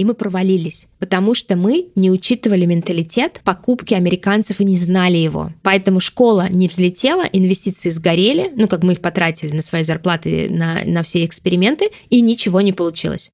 [0.00, 5.52] и мы провалились, потому что мы не учитывали менталитет покупки американцев и не знали его.
[5.62, 10.84] Поэтому школа не взлетела, инвестиции сгорели, ну как мы их потратили на свои зарплаты, на,
[10.86, 13.30] на все эксперименты, и ничего не получилось.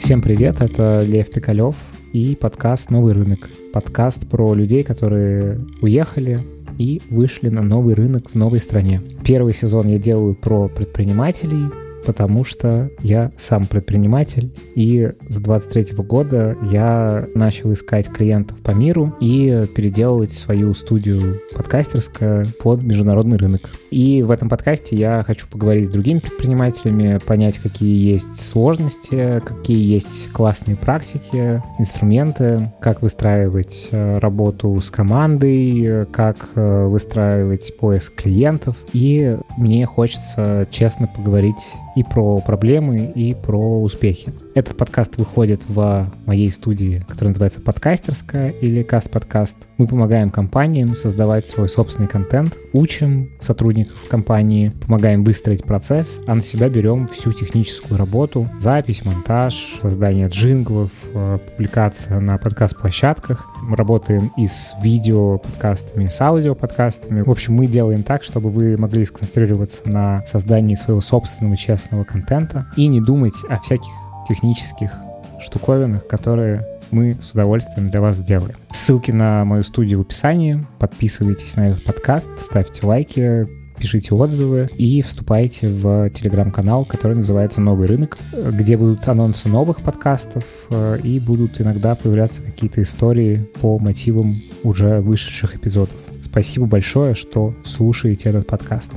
[0.00, 1.76] Всем привет, это Лев Пикалев
[2.14, 3.50] и подкаст «Новый рынок».
[3.74, 6.40] Подкаст про людей, которые уехали
[6.80, 9.02] и вышли на новый рынок в новой стране.
[9.22, 11.68] Первый сезон я делаю про предпринимателей,
[12.10, 19.14] потому что я сам предприниматель, и с 23 года я начал искать клиентов по миру
[19.20, 23.60] и переделывать свою студию подкастерская под международный рынок.
[23.92, 29.80] И в этом подкасте я хочу поговорить с другими предпринимателями, понять, какие есть сложности, какие
[29.80, 38.76] есть классные практики, инструменты, как выстраивать э, работу с командой, как э, выстраивать поиск клиентов.
[38.92, 41.54] И мне хочется честно поговорить
[42.00, 44.32] и про проблемы, и про успехи.
[44.52, 49.54] Этот подкаст выходит в моей студии, которая называется «Подкастерская» или «Каст-подкаст».
[49.78, 56.42] Мы помогаем компаниям создавать свой собственный контент, учим сотрудников компании, помогаем выстроить процесс, а на
[56.42, 63.46] себя берем всю техническую работу, запись, монтаж, создание джинглов, э, публикация на подкаст-площадках.
[63.62, 67.22] Мы работаем и с видео-подкастами, и с аудио-подкастами.
[67.22, 72.66] В общем, мы делаем так, чтобы вы могли сконцентрироваться на создании своего собственного честного контента
[72.76, 73.92] и не думать о всяких
[74.30, 74.92] технических
[75.40, 78.54] штуковинах, которые мы с удовольствием для вас сделаем.
[78.70, 80.66] Ссылки на мою студию в описании.
[80.78, 87.88] Подписывайтесь на этот подкаст, ставьте лайки, пишите отзывы и вступайте в телеграм-канал, который называется «Новый
[87.88, 94.34] рынок», где будут анонсы новых подкастов э, и будут иногда появляться какие-то истории по мотивам
[94.62, 95.94] уже вышедших эпизодов.
[96.22, 98.92] Спасибо большое, что слушаете этот подкаст.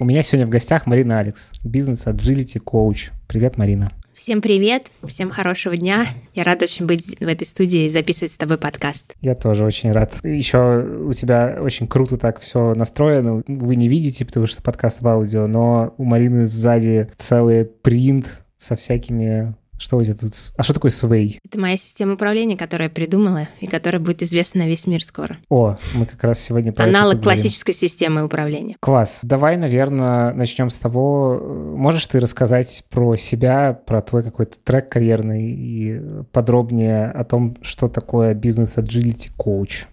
[0.00, 3.10] У меня сегодня в гостях Марина Алекс, бизнес-аджилити коуч.
[3.28, 3.92] Привет, Марина.
[4.14, 6.06] Всем привет, всем хорошего дня.
[6.34, 9.14] Я рада очень быть в этой студии и записывать с тобой подкаст.
[9.20, 10.14] Я тоже очень рад.
[10.24, 13.42] Еще у тебя очень круто так все настроено.
[13.46, 18.76] Вы не видите, потому что подкаст в аудио, но у Марины сзади целый принт со
[18.76, 20.34] всякими что у тебя тут?
[20.56, 21.38] А что такое Sway?
[21.42, 25.38] Это моя система управления, которую я придумала и которая будет известна на весь мир скоро.
[25.48, 28.76] О, мы как раз сегодня про Аналог классической системы управления.
[28.78, 29.20] Класс.
[29.22, 31.40] Давай, наверное, начнем с того,
[31.76, 37.88] можешь ты рассказать про себя, про твой какой-то трек карьерный и подробнее о том, что
[37.88, 39.86] такое бизнес-аджилити коуч?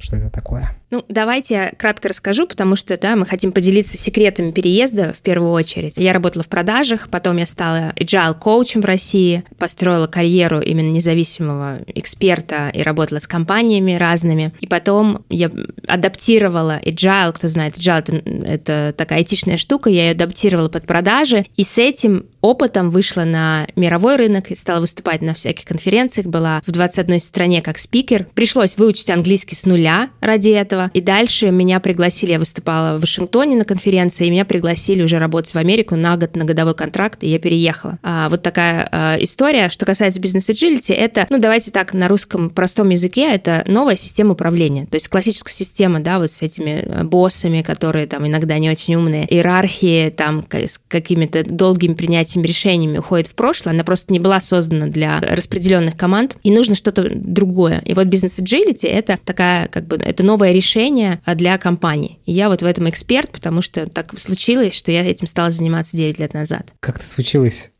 [0.00, 0.79] Что это такое?
[0.90, 5.94] Ну, давайте кратко расскажу, потому что, да, мы хотим поделиться секретами переезда в первую очередь.
[5.96, 11.78] Я работала в продажах, потом я стала agile коучем в России, построила карьеру именно независимого
[11.86, 14.52] эксперта и работала с компаниями разными.
[14.60, 15.50] И потом я
[15.86, 21.46] адаптировала agile, кто знает, agile это, это такая айтишная штука, я ее адаптировала под продажи,
[21.56, 26.62] и с этим опытом вышла на мировой рынок и стала выступать на всяких конференциях, была
[26.66, 28.26] в 21 стране как спикер.
[28.34, 30.90] Пришлось выучить английский с нуля ради этого, этого.
[30.94, 35.52] И дальше меня пригласили, я выступала в Вашингтоне на конференции, и меня пригласили уже работать
[35.52, 37.98] в Америку на год, на годовой контракт, и я переехала.
[38.02, 39.68] А, вот такая а, история.
[39.68, 44.86] Что касается бизнес-agility, это, ну, давайте так, на русском простом языке, это новая система управления.
[44.86, 48.94] То есть классическая система, да, вот с этими а, боссами, которые там иногда не очень
[48.94, 54.40] умные, иерархии, там, с какими-то долгими принятиями решениями уходит в прошлое, она просто не была
[54.40, 57.82] создана для распределенных команд, и нужно что-то другое.
[57.84, 62.18] И вот бизнес-agility— это такая, как бы, это новое решение решения для компании.
[62.26, 65.96] И я вот в этом эксперт, потому что так случилось, что я этим стала заниматься
[65.96, 66.72] 9 лет назад.
[66.80, 67.70] Как это случилось?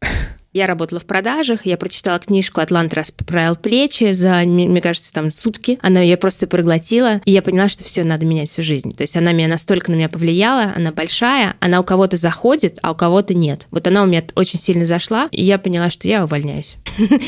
[0.52, 5.78] Я работала в продажах, я прочитала книжку «Атлант расправил плечи» за, мне кажется, там сутки.
[5.80, 8.92] Она ее просто проглотила, и я поняла, что все, надо менять всю жизнь.
[8.92, 12.90] То есть она меня настолько на меня повлияла, она большая, она у кого-то заходит, а
[12.90, 13.68] у кого-то нет.
[13.70, 16.76] Вот она у меня очень сильно зашла, и я поняла, что я увольняюсь.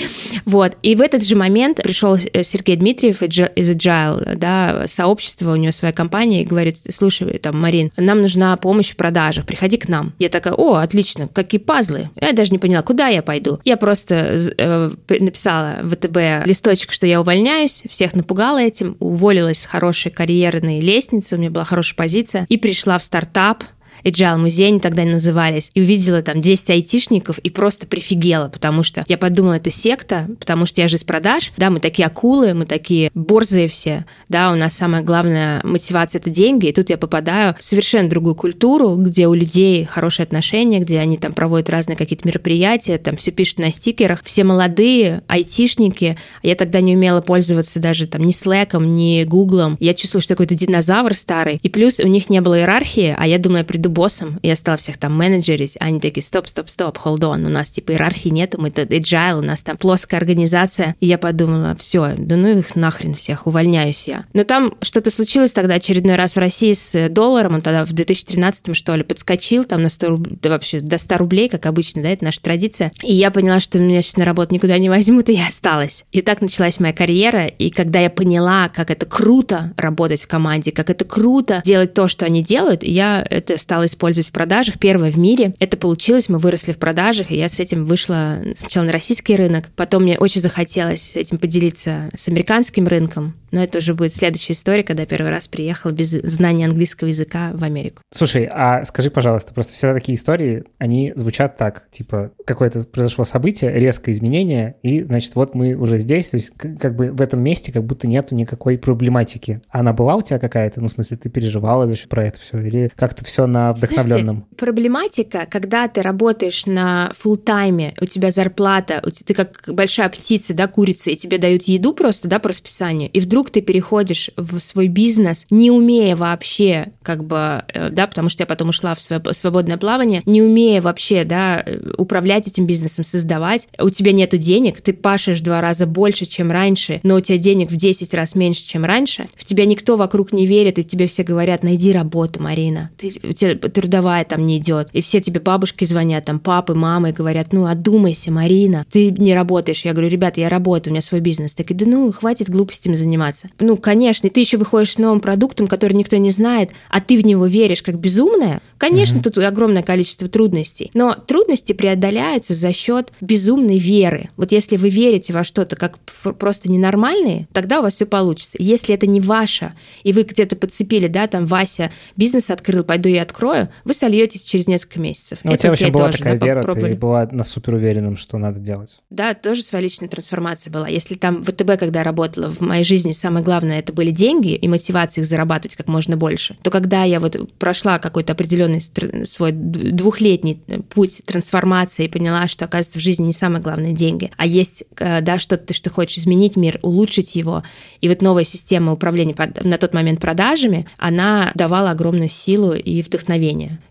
[0.44, 0.76] Вот.
[0.82, 5.72] И в этот же момент пришел э, Сергей Дмитриев из Agile, да, сообщество, у него
[5.72, 10.12] своя компания, и говорит, слушай, там, Марин, нам нужна помощь в продажах, приходи к нам.
[10.18, 12.10] Я такая, о, отлично, какие пазлы.
[12.20, 13.60] Я даже не поняла, куда я пойду.
[13.64, 19.66] Я просто э, написала в ВТБ листочек, что я увольняюсь, всех напугала этим, уволилась с
[19.66, 23.64] хорошей карьерной лестницы, у меня была хорошая позиция, и пришла в стартап,
[24.04, 29.04] Agile музей они тогда назывались, и увидела там 10 айтишников и просто прифигела, потому что
[29.08, 32.66] я подумала, это секта, потому что я же из продаж, да, мы такие акулы, мы
[32.66, 37.54] такие борзые все, да, у нас самая главная мотивация– это деньги, и тут я попадаю
[37.58, 42.26] в совершенно другую культуру, где у людей хорошие отношения, где они там проводят разные какие-то
[42.26, 48.06] мероприятия, там все пишут на стикерах, все молодые, айтишники, я тогда не умела пользоваться даже
[48.06, 52.30] там ни Slack, ни Google, я чувствовала, что какой-то динозавр старый, и плюс у них
[52.30, 56.00] не было иерархии, а я думала, я приду боссом, я стала всех там менеджерить, они
[56.00, 59.42] такие, стоп, стоп, стоп, hold on, у нас типа иерархии нету, мы это agile, у
[59.42, 64.24] нас там плоская организация, и я подумала, все, да ну их нахрен всех, увольняюсь я.
[64.32, 68.74] Но там что-то случилось тогда очередной раз в России с долларом, он тогда в 2013
[68.76, 72.10] что ли подскочил там на 100 рублей, да вообще до 100 рублей, как обычно, да,
[72.10, 72.92] это наша традиция.
[73.02, 76.04] И я поняла, что меня сейчас на работу никуда не возьмут, и я осталась.
[76.12, 80.72] И так началась моя карьера, и когда я поняла, как это круто работать в команде,
[80.72, 84.78] как это круто делать то, что они делают, я это стала использовать в продажах.
[84.78, 85.54] Первое в мире.
[85.58, 89.70] Это получилось, мы выросли в продажах, и я с этим вышла сначала на российский рынок,
[89.76, 94.82] потом мне очень захотелось этим поделиться с американским рынком, но это уже будет следующая история,
[94.82, 98.02] когда я первый раз приехала без знания английского языка в Америку.
[98.10, 103.72] Слушай, а скажи, пожалуйста, просто всегда такие истории, они звучат так, типа, какое-то произошло событие,
[103.72, 107.72] резкое изменение, и, значит, вот мы уже здесь, то есть как бы в этом месте
[107.72, 109.60] как будто нету никакой проблематики.
[109.68, 110.80] Она была у тебя какая-то?
[110.80, 112.58] Ну, в смысле, ты переживала за счет про это все?
[112.60, 114.36] Или как-то все на вдохновленном?
[114.36, 120.54] Слушайте, проблематика, когда ты работаешь на full тайме у тебя зарплата, ты как большая птица,
[120.54, 124.60] да, курица, и тебе дают еду просто, да, по расписанию, и вдруг ты переходишь в
[124.60, 129.00] свой бизнес, не умея вообще, как бы, э, да, потому что я потом ушла в
[129.00, 131.64] свободное плавание, не умея вообще, да,
[131.96, 136.50] управлять этим бизнесом, создавать, у тебя нету денег, ты пашешь в два раза больше, чем
[136.50, 140.32] раньше, но у тебя денег в 10 раз меньше, чем раньше, в тебя никто вокруг
[140.32, 144.58] не верит, и тебе все говорят, найди работу, Марина, ты, у тебя трудовая там не
[144.58, 149.10] идет, и все тебе бабушки звонят, там папы, мамы, и говорят, ну, одумайся, Марина, ты
[149.10, 149.84] не работаешь.
[149.84, 151.54] Я говорю, ребята, я работаю, у меня свой бизнес.
[151.54, 153.48] Так и да ну, хватит глупостями заниматься.
[153.60, 157.16] Ну, конечно, и ты еще выходишь с новым продуктом, который никто не знает, а ты
[157.16, 158.60] в него веришь как безумная.
[158.78, 159.22] Конечно, mm-hmm.
[159.22, 164.30] тут огромное количество трудностей, но трудности преодоляются за счет безумной веры.
[164.36, 165.98] Вот если вы верите во что-то как
[166.38, 168.56] просто ненормальные, тогда у вас все получится.
[168.58, 169.72] Если это не ваше,
[170.02, 174.66] и вы где-то подцепили, да, там Вася бизнес открыл, пойду и открою, вы сольетесь через
[174.68, 175.38] несколько месяцев.
[175.42, 178.38] Ну, у тебя вообще была тоже, такая да, вера, ты была на супер уверенном, что
[178.38, 179.00] надо делать.
[179.10, 180.88] Да, тоже своя личная трансформация была.
[180.88, 184.68] Если там в ВТБ, когда работала, в моей жизни самое главное это были деньги и
[184.68, 188.82] мотивация их зарабатывать как можно больше, то когда я вот прошла какой-то определенный
[189.26, 194.46] свой двухлетний путь трансформации и поняла, что, оказывается, в жизни не самое главное деньги, а
[194.46, 197.62] есть, э, да, что-то, что ты хочешь изменить мир, улучшить его,
[198.00, 199.34] и вот новая система управления
[199.64, 203.31] на тот момент продажами, она давала огромную силу и вдохновение.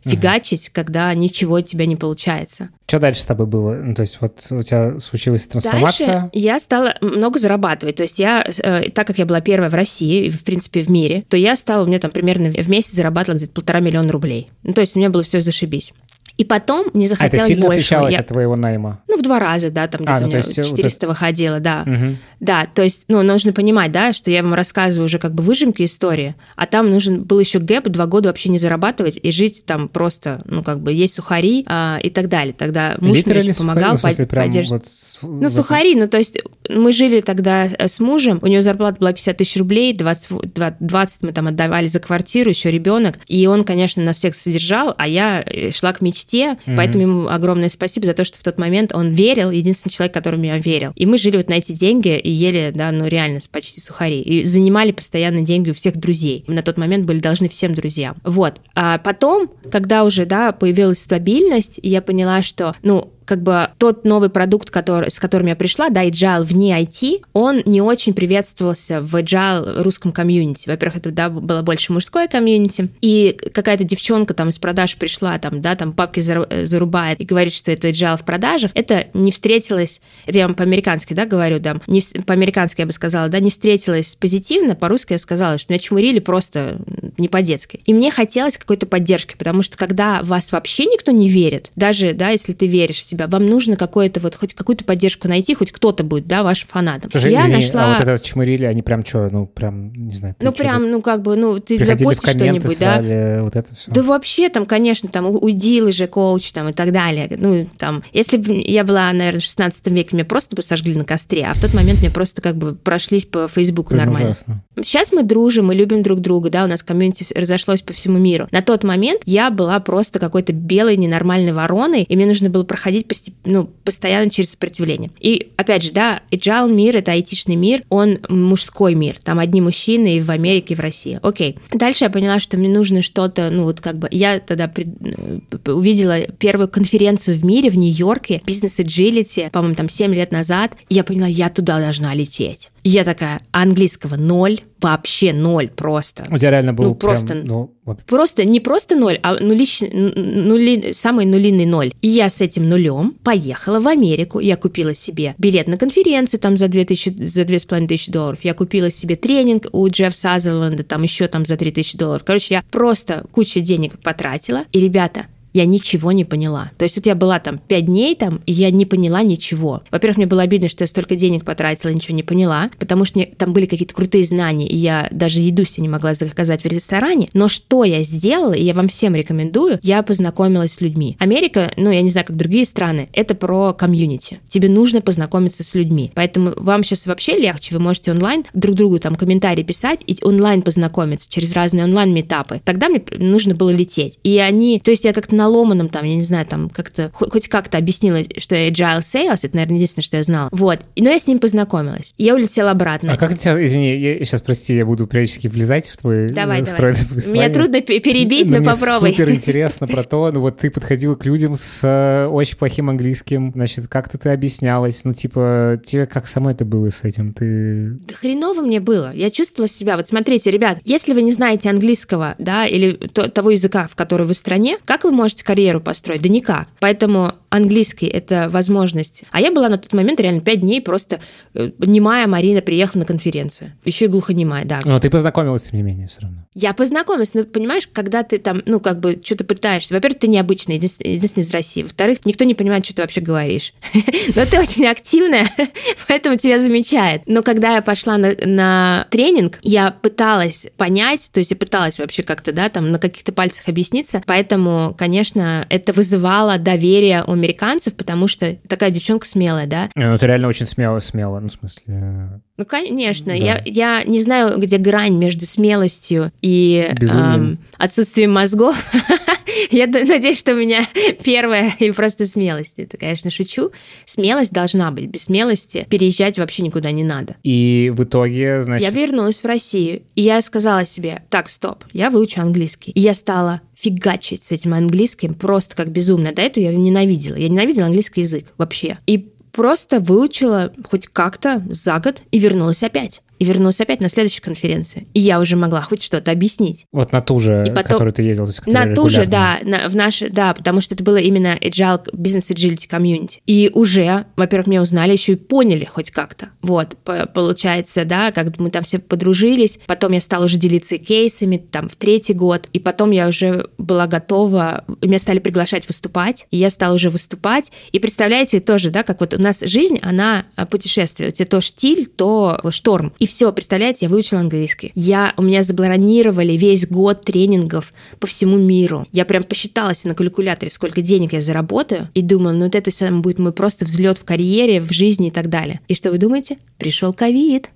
[0.05, 0.71] Фигачить, угу.
[0.73, 2.69] когда ничего у тебя не получается.
[2.87, 3.73] Что дальше с тобой было?
[3.73, 6.07] Ну, то есть вот у тебя случилась трансформация?
[6.07, 7.95] Дальше я стала много зарабатывать.
[7.95, 11.23] То есть я, э, так как я была первая в России, в принципе, в мире,
[11.29, 14.49] то я стала, у меня там примерно в месяц зарабатывала где-то полтора миллиона рублей.
[14.63, 15.93] Ну, то есть у меня было все зашибись.
[16.37, 17.79] И потом мне захотелось а это сильно больше.
[17.79, 18.19] отличалось я...
[18.21, 19.01] от твоего найма?
[19.07, 21.59] Ну, в два раза, да, там а, где-то а, ну, у меня 400 вот выходило,
[21.59, 21.83] да.
[21.85, 22.17] Угу.
[22.39, 25.83] Да, то есть, ну, нужно понимать, да, что я вам рассказываю уже как бы выжимки
[25.83, 29.87] истории, а там нужен был еще гэп, два года вообще не зарабатывать и жить там
[29.87, 32.53] просто, ну, как бы есть сухари а, и так далее.
[32.57, 33.97] Тогда муж Литерали мне помогал.
[33.97, 34.85] Сухари, под, поддерживать.
[35.21, 36.39] Вот ну, сухари, ну, то есть
[36.69, 41.23] мы жили тогда э, с мужем, у него зарплата была 50 тысяч рублей, 20, 20
[41.23, 45.43] мы там отдавали за квартиру, еще ребенок, и он, конечно, нас всех содержал, а я
[45.45, 46.20] э, шла к мечте,
[46.65, 46.75] угу.
[46.77, 50.45] поэтому ему огромное спасибо за то, что в тот момент он верил, единственный человек, которому
[50.45, 50.91] я верил.
[50.95, 54.21] И мы жили вот на эти деньги и ели, да, ну реально почти сухари.
[54.21, 56.43] И занимали постоянно деньги у всех друзей.
[56.47, 58.17] Мы на тот момент были должны всем друзьям.
[58.23, 58.59] Вот.
[58.75, 64.29] А потом, когда уже, да, появилась стабильность, я поняла, что, ну, как бы тот новый
[64.29, 69.15] продукт, который, с которым я пришла, да, agile вне IT, он не очень приветствовался в
[69.15, 70.67] agile русском комьюнити.
[70.67, 75.61] Во-первых, это да, было больше мужское комьюнити, и какая-то девчонка там из продаж пришла, там,
[75.61, 80.37] да, там папки зарубает и говорит, что это agile в продажах, это не встретилось, это
[80.37, 84.75] я вам по-американски, да, говорю, да, не, по-американски я бы сказала, да, не встретилось позитивно,
[84.75, 86.79] по-русски я сказала, что меня чмурили просто
[87.17, 87.79] не по-детски.
[87.85, 92.29] И мне хотелось какой-то поддержки, потому что когда вас вообще никто не верит, даже, да,
[92.29, 95.71] если ты веришь в себя, себя, вам нужно какое-то вот хоть какую-то поддержку найти, хоть
[95.71, 97.11] кто-то будет, да, вашим фанатом.
[97.11, 97.95] Слушай, я извини, нашла...
[97.95, 100.35] а вот это чмырили, они прям что, ну прям, не знаю.
[100.39, 103.43] ну, прям, ну, как бы, ну, ты комменты, что-нибудь, да?
[103.43, 103.91] вот это все.
[103.91, 107.29] Да вообще там, конечно, там уйдил же коуч там и так далее.
[107.37, 111.05] Ну, там, если бы я была, наверное, в 16 веке, меня просто бы сожгли на
[111.05, 114.31] костре, а в тот момент мне просто как бы прошлись по Фейсбуку Это нормально.
[114.31, 114.63] ужасно.
[114.77, 118.47] Сейчас мы дружим, мы любим друг друга, да, у нас комьюнити разошлось по всему миру.
[118.51, 123.00] На тот момент я была просто какой-то белой ненормальной вороной, и мне нужно было проходить
[123.01, 125.11] постеп- ну, постоянно через сопротивление.
[125.19, 129.15] И опять же, да, agile мир, это айтишный мир, он мужской мир.
[129.23, 131.19] Там одни мужчины и в Америке, и в России.
[131.21, 131.57] Окей.
[131.71, 135.71] Дальше я поняла, что мне нужно что-то, ну вот как бы, я тогда пред- э,
[135.71, 140.75] увидела первую конференцию в мире в Нью-Йорке, бизнес agility, по-моему, там 7 лет назад.
[140.89, 142.69] И я поняла, я туда должна лететь.
[142.83, 146.25] Я такая, а английского ноль, вообще ноль просто.
[146.31, 149.81] У тебя реально был Ну, прям, просто- ну, вот Просто не просто ноль, а нулич,
[149.81, 151.93] нули, самый нулиный ноль.
[152.01, 154.39] И я с этим нулем поехала в Америку.
[154.39, 158.39] Я купила себе билет на конференцию там за 2000, за 2500 долларов.
[158.43, 162.23] Я купила себе тренинг у Джефф Сазерленда там еще там за 3000 долларов.
[162.25, 164.63] Короче, я просто кучу денег потратила.
[164.71, 166.71] И, ребята, я ничего не поняла.
[166.77, 169.83] То есть вот я была там пять дней там, и я не поняла ничего.
[169.91, 173.27] Во-первых, мне было обидно, что я столько денег потратила, ничего не поняла, потому что мне-
[173.27, 177.27] там были какие-то крутые знания, и я даже еду себе не могла заказать в ресторане.
[177.33, 181.15] Но что я сделала, и я вам всем рекомендую, я познакомилась с людьми.
[181.19, 184.39] Америка, ну, я не знаю, как другие страны, это про комьюнити.
[184.49, 186.11] Тебе нужно познакомиться с людьми.
[186.15, 190.61] Поэтому вам сейчас вообще легче, вы можете онлайн друг другу там комментарии писать и онлайн
[190.61, 192.61] познакомиться через разные онлайн-метапы.
[192.63, 194.19] Тогда мне нужно было лететь.
[194.23, 197.29] И они, то есть я как-то на ломаном там, я не знаю, там как-то, хо-
[197.29, 200.49] хоть как-то объяснила, что я agile sales, это, наверное, единственное, что я знала.
[200.51, 200.79] Вот.
[200.97, 202.13] Но я с ним познакомилась.
[202.17, 203.13] Я улетела обратно.
[203.13, 206.63] А как тебя, извини, я, сейчас, прости, я буду периодически влезать в твой Давай, э,
[206.63, 206.65] давай.
[206.65, 207.49] стройное Меня повествование.
[207.49, 209.11] трудно пе- перебить, но, мне попробуй.
[209.11, 213.51] супер интересно про то, ну вот ты подходила к людям с э, очень плохим английским,
[213.55, 217.33] значит, как-то ты объяснялась, ну типа, тебе как самой это было с этим?
[217.33, 217.97] Ты...
[218.07, 219.11] Да хреново мне было.
[219.13, 219.97] Я чувствовала себя.
[219.97, 224.27] Вот смотрите, ребят, если вы не знаете английского, да, или то- того языка, в который
[224.27, 226.21] вы в стране, как вы можете карьеру построить?
[226.21, 226.67] Да никак.
[226.79, 229.23] Поэтому английский— это возможность.
[229.29, 231.19] А я была на тот момент реально пять дней просто
[231.53, 233.73] э, немая Марина приехала на конференцию.
[233.85, 234.79] Еще и глухонемая, да.
[234.85, 236.45] Но ты познакомилась, тем не менее, все равно.
[236.55, 239.93] Я познакомилась, но понимаешь, когда ты там, ну, как бы что-то пытаешься.
[239.93, 241.83] Во-первых, ты необычный, единственный, единственный из России.
[241.83, 243.73] Во-вторых, никто не понимает, что ты вообще говоришь.
[244.35, 245.51] Но ты очень активная,
[246.07, 247.23] поэтому тебя замечает.
[247.25, 252.23] Но когда я пошла на, на тренинг, я пыталась понять, то есть я пыталась вообще
[252.23, 254.21] как-то, да, там на каких-то пальцах объясниться.
[254.25, 260.27] Поэтому, конечно, это вызывало доверие у американцев, потому что такая девчонка смелая, да, Ну ты
[260.27, 261.83] реально очень смело, смело, ну в смысле...
[261.87, 263.33] э, ну, конечно, Да.
[263.33, 268.77] я, я не знаю, где грань между смелостью и эм, отсутствием мозгов.
[269.71, 270.87] Я надеюсь, что у меня
[271.23, 272.73] первая или просто смелость.
[272.77, 273.71] Это, конечно, шучу.
[274.05, 275.07] Смелость должна быть.
[275.07, 277.35] Без смелости переезжать вообще никуда не надо.
[277.43, 278.87] И в итоге, значит...
[278.87, 282.91] Я вернулась в Россию, и я сказала себе, так, стоп, я выучу английский.
[282.91, 286.31] И я стала фигачить с этим английским просто как безумно.
[286.31, 287.35] До этого я ненавидела.
[287.35, 288.99] Я ненавидела английский язык вообще.
[289.07, 289.17] И
[289.51, 293.21] просто выучила хоть как-то за год и вернулась опять.
[293.41, 295.07] И вернулась опять на следующую конференцию.
[295.15, 296.85] И я уже могла хоть что-то объяснить.
[296.91, 299.57] Вот на ту же, И потом- которую ты ездил, то есть, На ту же, да,
[299.63, 303.39] на- в наше, да, потому что это было именно agile, бизнес agility community.
[303.47, 306.49] И уже, во-первых, меня узнали, еще и поняли хоть как-то.
[306.61, 309.79] Вот, по- получается, да, как мы там все подружились.
[309.87, 312.67] Потом я стала уже делиться кейсами, там, в третий год.
[312.73, 316.45] И потом я уже была готова, меня стали приглашать выступать.
[316.51, 317.71] И я стала уже выступать.
[317.91, 321.29] И представляете, тоже, да, как вот у нас жизнь, она а, путешествие.
[321.29, 323.13] У тебя то штиль, то шторм.
[323.17, 324.91] И все, представляете, я выучила английский.
[324.93, 329.07] Я, у меня запланировали весь год тренингов по всему миру.
[329.13, 332.91] Я прям посчитала себе на калькуляторе, сколько денег я заработаю, и думала, ну вот это
[332.91, 335.79] сам будет мой просто взлет в карьере, в жизни и так далее.
[335.87, 336.57] И что вы думаете?
[336.77, 337.69] Пришел ковид.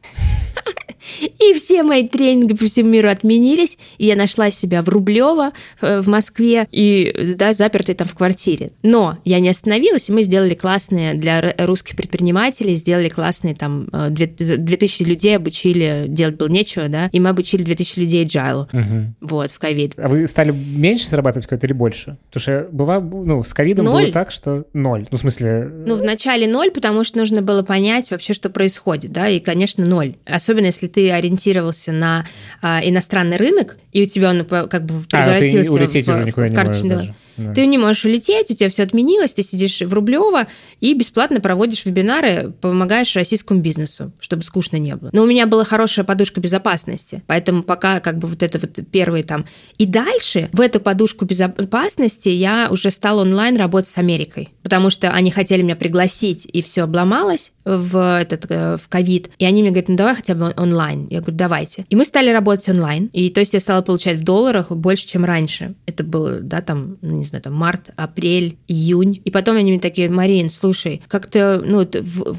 [1.22, 6.02] И все мои тренинги по всему миру отменились, и я нашла себя в Рублево э,
[6.02, 8.72] в Москве и да, запертой там в квартире.
[8.82, 14.10] Но я не остановилась, и мы сделали классные для русских предпринимателей, сделали классные там э,
[14.10, 19.16] две- 2000 людей обучили, делать было нечего, да, и мы обучили 2000 людей agile, Мгм.
[19.22, 19.94] вот, в ковид.
[19.98, 22.18] А вы стали меньше зарабатывать какой-то или больше?
[22.32, 25.08] Потому что бывало, ну, с ковидом было так, что ноль.
[25.12, 25.70] Ну, в смысле...
[25.86, 30.16] Ну, вначале ноль, потому что нужно было понять вообще, что происходит, да, и, конечно, ноль.
[30.26, 32.26] Особенно, если ты ориентировался на
[32.62, 36.12] а, иностранный рынок, и у тебя он по- как бы А, ну превратился улететь в,
[36.12, 37.14] в не карточный.
[37.38, 37.54] Да.
[37.54, 40.48] Ты не можешь улететь, у тебя все отменилось, ты сидишь в Рублево
[40.80, 45.10] и бесплатно проводишь вебинары, помогаешь российскому бизнесу, чтобы скучно не было.
[45.12, 49.24] Но у меня была хорошая подушка безопасности, поэтому пока как бы вот это вот первые
[49.24, 49.46] там.
[49.78, 55.10] И дальше в эту подушку безопасности я уже стала онлайн работать с Америкой, потому что
[55.12, 59.30] они хотели меня пригласить, и все обломалось в этот э, в ковид.
[59.38, 61.08] И они мне говорят, ну давай хотя бы онлайн.
[61.10, 61.86] Я говорю, давайте.
[61.90, 63.10] И мы стали работать онлайн.
[63.12, 65.76] И то есть я стала получать в долларах больше, чем раньше.
[65.86, 69.22] Это было, да, там, ну, не знаю, там март, апрель, июнь.
[69.24, 71.88] И потом они мне такие, Марин, слушай, как-то, ну,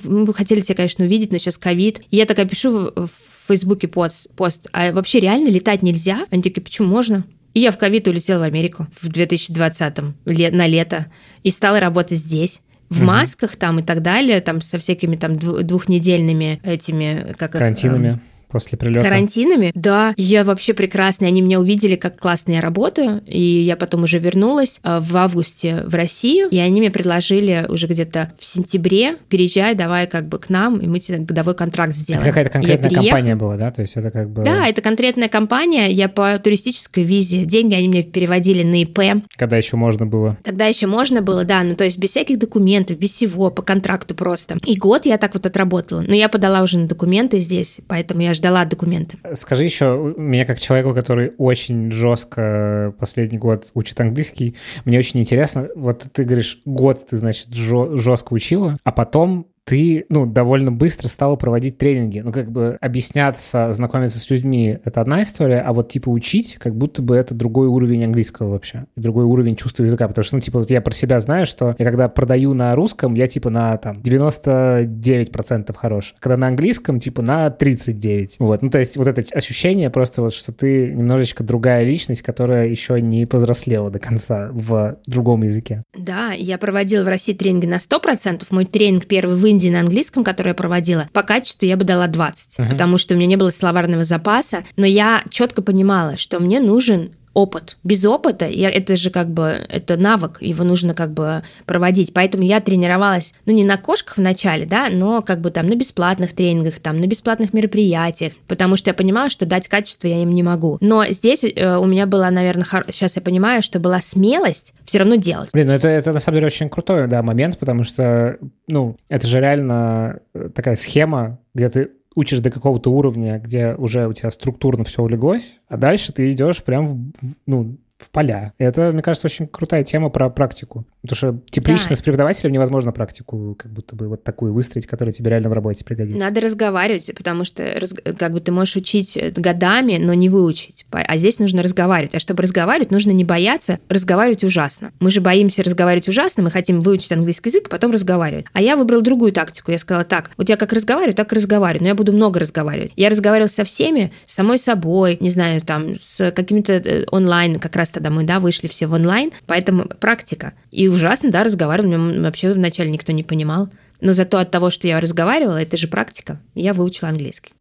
[0.05, 2.01] мы хотели тебя, конечно, увидеть, но сейчас ковид.
[2.11, 3.11] И я такая пишу в,
[3.49, 6.27] Фейсбуке пост, пост, а вообще реально летать нельзя?
[6.31, 7.25] Они такие, почему можно?
[7.55, 11.07] И я в ковид улетела в Америку в 2020-м, на лето,
[11.45, 13.07] и стала работать здесь в угу.
[13.07, 18.15] масках там и так далее, там со всякими там двухнедельными этими как карантинами.
[18.15, 19.03] Их, после прилета.
[19.03, 19.73] Карантинами?
[19.75, 21.29] Да, я вообще прекрасная.
[21.29, 25.83] Они меня увидели, как классно я работаю, и я потом уже вернулась э, в августе
[25.87, 30.49] в Россию, и они мне предложили уже где-то в сентябре, переезжай, давай как бы к
[30.49, 32.23] нам, и мы тебе годовой контракт сделаем.
[32.23, 33.71] Это какая-то конкретная компания была, да?
[33.71, 34.45] То есть это как бы...
[34.45, 39.25] Да, это конкретная компания, я по туристической визе, деньги они мне переводили на ИП.
[39.37, 40.39] Когда еще можно было?
[40.43, 44.15] Тогда еще можно было, да, ну то есть без всяких документов, без всего, по контракту
[44.15, 44.57] просто.
[44.65, 46.03] И год я так вот отработала.
[46.07, 49.19] Но я подала уже на документы здесь, поэтому я ждала документы.
[49.35, 55.69] Скажи еще, меня как человеку, который очень жестко последний год учит английский, мне очень интересно,
[55.75, 61.35] вот ты говоришь, год ты, значит, жестко учила, а потом ты, ну, довольно быстро стала
[61.35, 62.21] проводить тренинги.
[62.21, 66.77] Ну, как бы объясняться, знакомиться с людьми— это одна история, а вот, типа, учить, как
[66.77, 70.61] будто бы это другой уровень английского вообще, другой уровень чувства языка, потому что, ну, типа,
[70.61, 73.99] вот я про себя знаю, что я когда продаю на русском, я, типа, на, там,
[74.03, 78.37] 99% хорош, когда на английском, типа, на 39.
[78.39, 82.69] Вот, ну, то есть вот это ощущение просто вот, что ты немножечко другая личность, которая
[82.69, 85.83] еще не повзрослела до конца в другом языке.
[85.93, 90.23] Да, я проводила в России тренинги на 100%, мой тренинг первый в Индии на английском,
[90.23, 92.71] который я проводила, по качеству я бы дала 20, uh-huh.
[92.71, 97.13] потому что у меня не было словарного запаса, но я четко понимала, что мне нужен
[97.37, 97.77] опыт.
[97.85, 102.15] Без опыта, я, это же как бы, это навык, его нужно как бы проводить.
[102.15, 105.77] Поэтому я тренировалась, ну, не на кошках в начале, да, но как бы там на
[105.77, 110.33] бесплатных тренингах, там на бесплатных мероприятиях, потому что я понимала, что дать качество я им
[110.33, 110.79] не могу.
[110.81, 112.87] Но здесь э, у меня была, наверное, хор...
[112.91, 115.51] сейчас я понимаю, что была смелость все равно делать.
[115.53, 119.27] Блин, ну это, это на самом деле очень крутой, да, момент, потому что, ну, это
[119.27, 124.33] же реально э, такая схема, где ты учишь до какого-то уровня, где уже у тебя
[124.33, 128.53] структурно все улеглось, а дальше ты идешь прям в, ну, в поля.
[128.59, 130.85] Это, мне кажется, очень крутая тема про практику.
[131.03, 131.97] Потому что теплично да.
[131.97, 135.85] с преподавателем невозможно практику как будто бы вот такую выстроить, которая тебе реально в работе
[135.85, 136.19] пригодится.
[136.19, 137.79] Надо разговаривать, потому что
[138.19, 140.85] как бы ты можешь учить годами, но не выучить.
[140.91, 142.15] А здесь нужно разговаривать.
[142.15, 144.93] А чтобы разговаривать, нужно не бояться разговаривать ужасно.
[145.01, 148.47] Мы же боимся разговаривать ужасно, мы хотим выучить английский язык, а потом разговаривать.
[148.53, 149.71] А я выбрал другую тактику.
[149.71, 152.93] Я сказала так, вот я как разговариваю, так и разговариваю, но я буду много разговаривать.
[152.97, 157.86] Я разговаривала со всеми, самой собой, не знаю, там, с какими-то э, онлайн как раз
[157.91, 160.55] тогда мы, да, вышли все в онлайн, поэтому практика.
[160.71, 163.69] И ужасно, да, разговаривал, меня вообще вначале никто не понимал.
[164.01, 167.53] Но зато от того, что я разговаривала, это же практика, я выучила английский.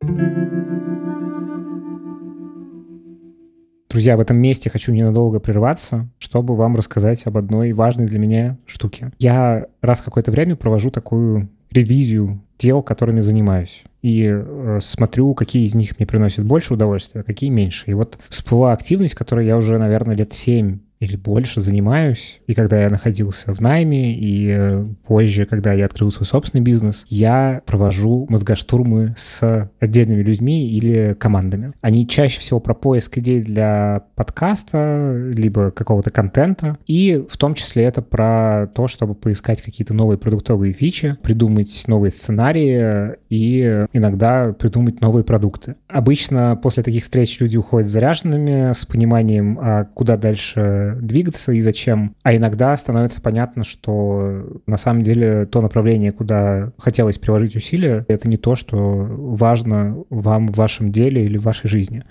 [3.90, 8.58] Друзья, в этом месте хочу ненадолго прерваться, чтобы вам рассказать об одной важной для меня
[8.66, 9.14] штуке.
[9.20, 13.84] Я раз какое-то время провожу такую ревизию дел, которыми занимаюсь.
[14.02, 17.92] И э, смотрю, какие из них мне приносят больше удовольствия, а какие меньше.
[17.92, 22.42] И вот всплыла активность, которой я уже, наверное, лет семь или больше занимаюсь.
[22.48, 27.06] И когда я находился в найме, и э, позже, когда я открыл свой собственный бизнес,
[27.10, 31.74] я провожу мозгоштурмы с отдельными людьми или командами.
[31.82, 37.84] Они чаще всего про поиск идей для подкаста, либо какого-то контента, и в том числе
[37.84, 45.02] это про то, чтобы поискать какие-то новые продуктовые фичи, придумать новые сценарии и иногда придумать
[45.02, 45.76] новые продукты.
[45.88, 52.16] Обычно после таких встреч люди уходят заряженными, с пониманием, а куда дальше двигаться и зачем.
[52.24, 58.28] А иногда становится понятно, что на самом деле то направление, куда хотелось приложить усилия, это
[58.28, 62.04] не то, что важно вам в вашем деле или в вашей жизни.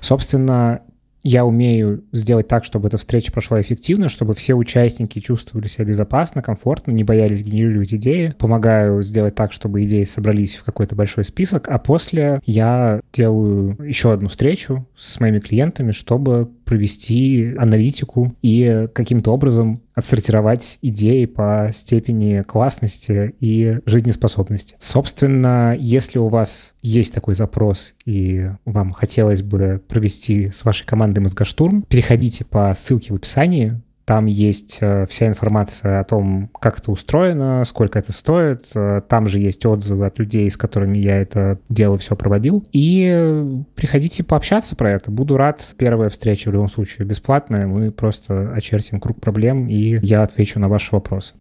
[0.00, 0.80] Собственно,
[1.26, 6.42] я умею сделать так, чтобы эта встреча прошла эффективно, чтобы все участники чувствовали себя безопасно,
[6.42, 8.34] комфортно, не боялись генерировать идеи.
[8.38, 14.12] Помогаю сделать так, чтобы идеи собрались в какой-то большой список, а после я делаю еще
[14.12, 22.42] одну встречу с моими клиентами, чтобы провести аналитику и каким-то образом отсортировать идеи по степени
[22.42, 24.76] классности и жизнеспособности.
[24.78, 31.20] Собственно, если у вас есть такой запрос и вам хотелось бы провести с вашей командой
[31.20, 36.90] мозгоштурм, переходите по ссылке в описании, Там есть э, вся информация о том, как это
[36.90, 38.66] устроено, сколько это стоит.
[38.74, 42.64] Э, там же есть отзывы от людей, с которыми я это дело все проводил.
[42.72, 45.10] И приходите пообщаться про это.
[45.10, 45.66] Буду рад.
[45.78, 47.66] Первая встреча в любом случае бесплатная.
[47.66, 51.34] Мы просто очертим круг проблем, и я отвечу на ваши вопросы.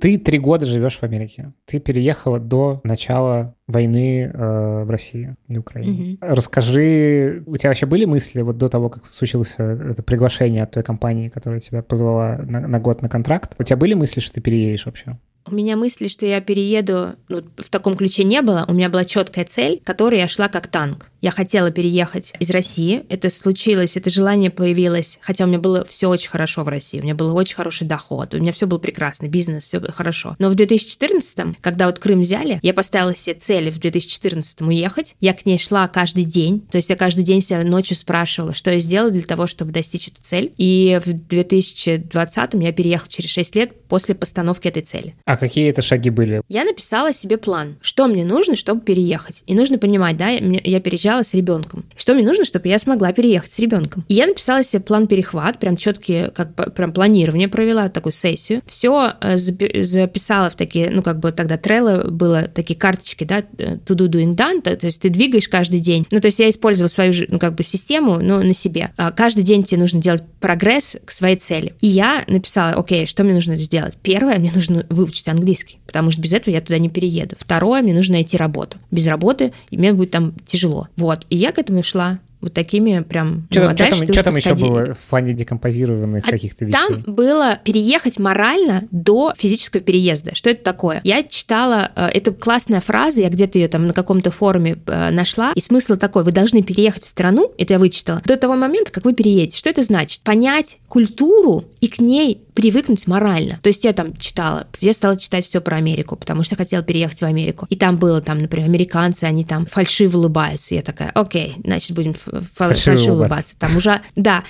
[0.00, 1.52] Ты три года живешь в Америке.
[1.66, 6.14] Ты переехала до начала войны э, в России и Украине.
[6.14, 6.18] Mm-hmm.
[6.20, 10.70] Расскажи, у тебя вообще были мысли вот до того, как случилось э, это приглашение от
[10.70, 13.54] той компании, которая тебя позвала на, на год на контракт?
[13.58, 15.18] У тебя были мысли, что ты переедешь вообще?
[15.46, 18.64] У меня мысли, что я перееду, ну, в таком ключе не было.
[18.68, 21.10] У меня была четкая цель, которой я шла как танк.
[21.20, 23.04] Я хотела переехать из России.
[23.08, 27.00] Это случилось, это желание появилось, хотя у меня было все очень хорошо в России.
[27.00, 30.36] У меня был очень хороший доход, у меня все было прекрасно, бизнес, все хорошо.
[30.38, 35.14] Но в 2014, когда вот Крым взяли, я поставила себе цель в 2014 уехать.
[35.20, 36.66] Я к ней шла каждый день.
[36.70, 40.08] То есть я каждый день себя ночью спрашивала, что я сделала для того, чтобы достичь
[40.08, 40.52] эту цель.
[40.56, 45.14] И в 2020 я переехала через 6 лет после постановки этой цели.
[45.24, 46.40] А какие это шаги были?
[46.48, 49.42] Я написала себе план, что мне нужно, чтобы переехать.
[49.46, 51.84] И нужно понимать, да, я переезжала с ребенком.
[51.96, 54.04] Что мне нужно, чтобы я смогла переехать с ребенком.
[54.08, 58.62] И я написала себе план перехват, прям четкие, как прям планирование провела, такую сессию.
[58.66, 63.76] Все э, записала в такие, ну, как бы тогда Trello было такие карточки, да, э,
[63.76, 66.06] to do doing done, то, то есть ты двигаешь каждый день.
[66.10, 68.90] Ну, то есть я использовала свою, ну, как бы систему, но на себе.
[68.96, 71.74] А каждый день тебе нужно делать прогресс к своей цели.
[71.80, 73.96] И я написала, окей, что мне нужно сделать?
[74.02, 77.36] Первое, мне нужно выучить английский, потому что без этого я туда не перееду.
[77.38, 78.78] Второе, мне нужно найти работу.
[78.90, 80.88] Без работы мне будет там тяжело.
[81.00, 81.26] Вот.
[81.30, 83.46] И я к этому шла вот такими прям...
[83.50, 86.78] Что, ну, а что там, что там еще было в плане декомпозированных а каких-то вещей?
[86.78, 90.34] Там было переехать морально до физического переезда.
[90.34, 91.00] Что это такое?
[91.04, 95.52] Я читала, э, это классная фраза, я где-то ее там на каком-то форуме э, нашла,
[95.54, 99.04] и смысл такой, вы должны переехать в страну, это я вычитала, до того момента, как
[99.04, 99.58] вы переедете.
[99.58, 100.22] Что это значит?
[100.22, 103.58] Понять культуру и к ней привыкнуть морально.
[103.62, 107.22] То есть я там читала, я стала читать все про Америку, потому что хотела переехать
[107.22, 107.66] в Америку.
[107.70, 110.74] И там было там, например, американцы, они там фальшиво улыбаются.
[110.74, 113.54] Я такая, окей, значит, будем фальшиво, фальшиво улыбаться.
[113.58, 114.44] Там уже, да,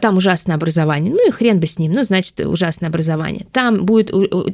[0.00, 1.12] там ужасное образование.
[1.12, 3.46] Ну и хрен бы с ним, ну, значит, ужасное образование.
[3.52, 4.10] Там будет,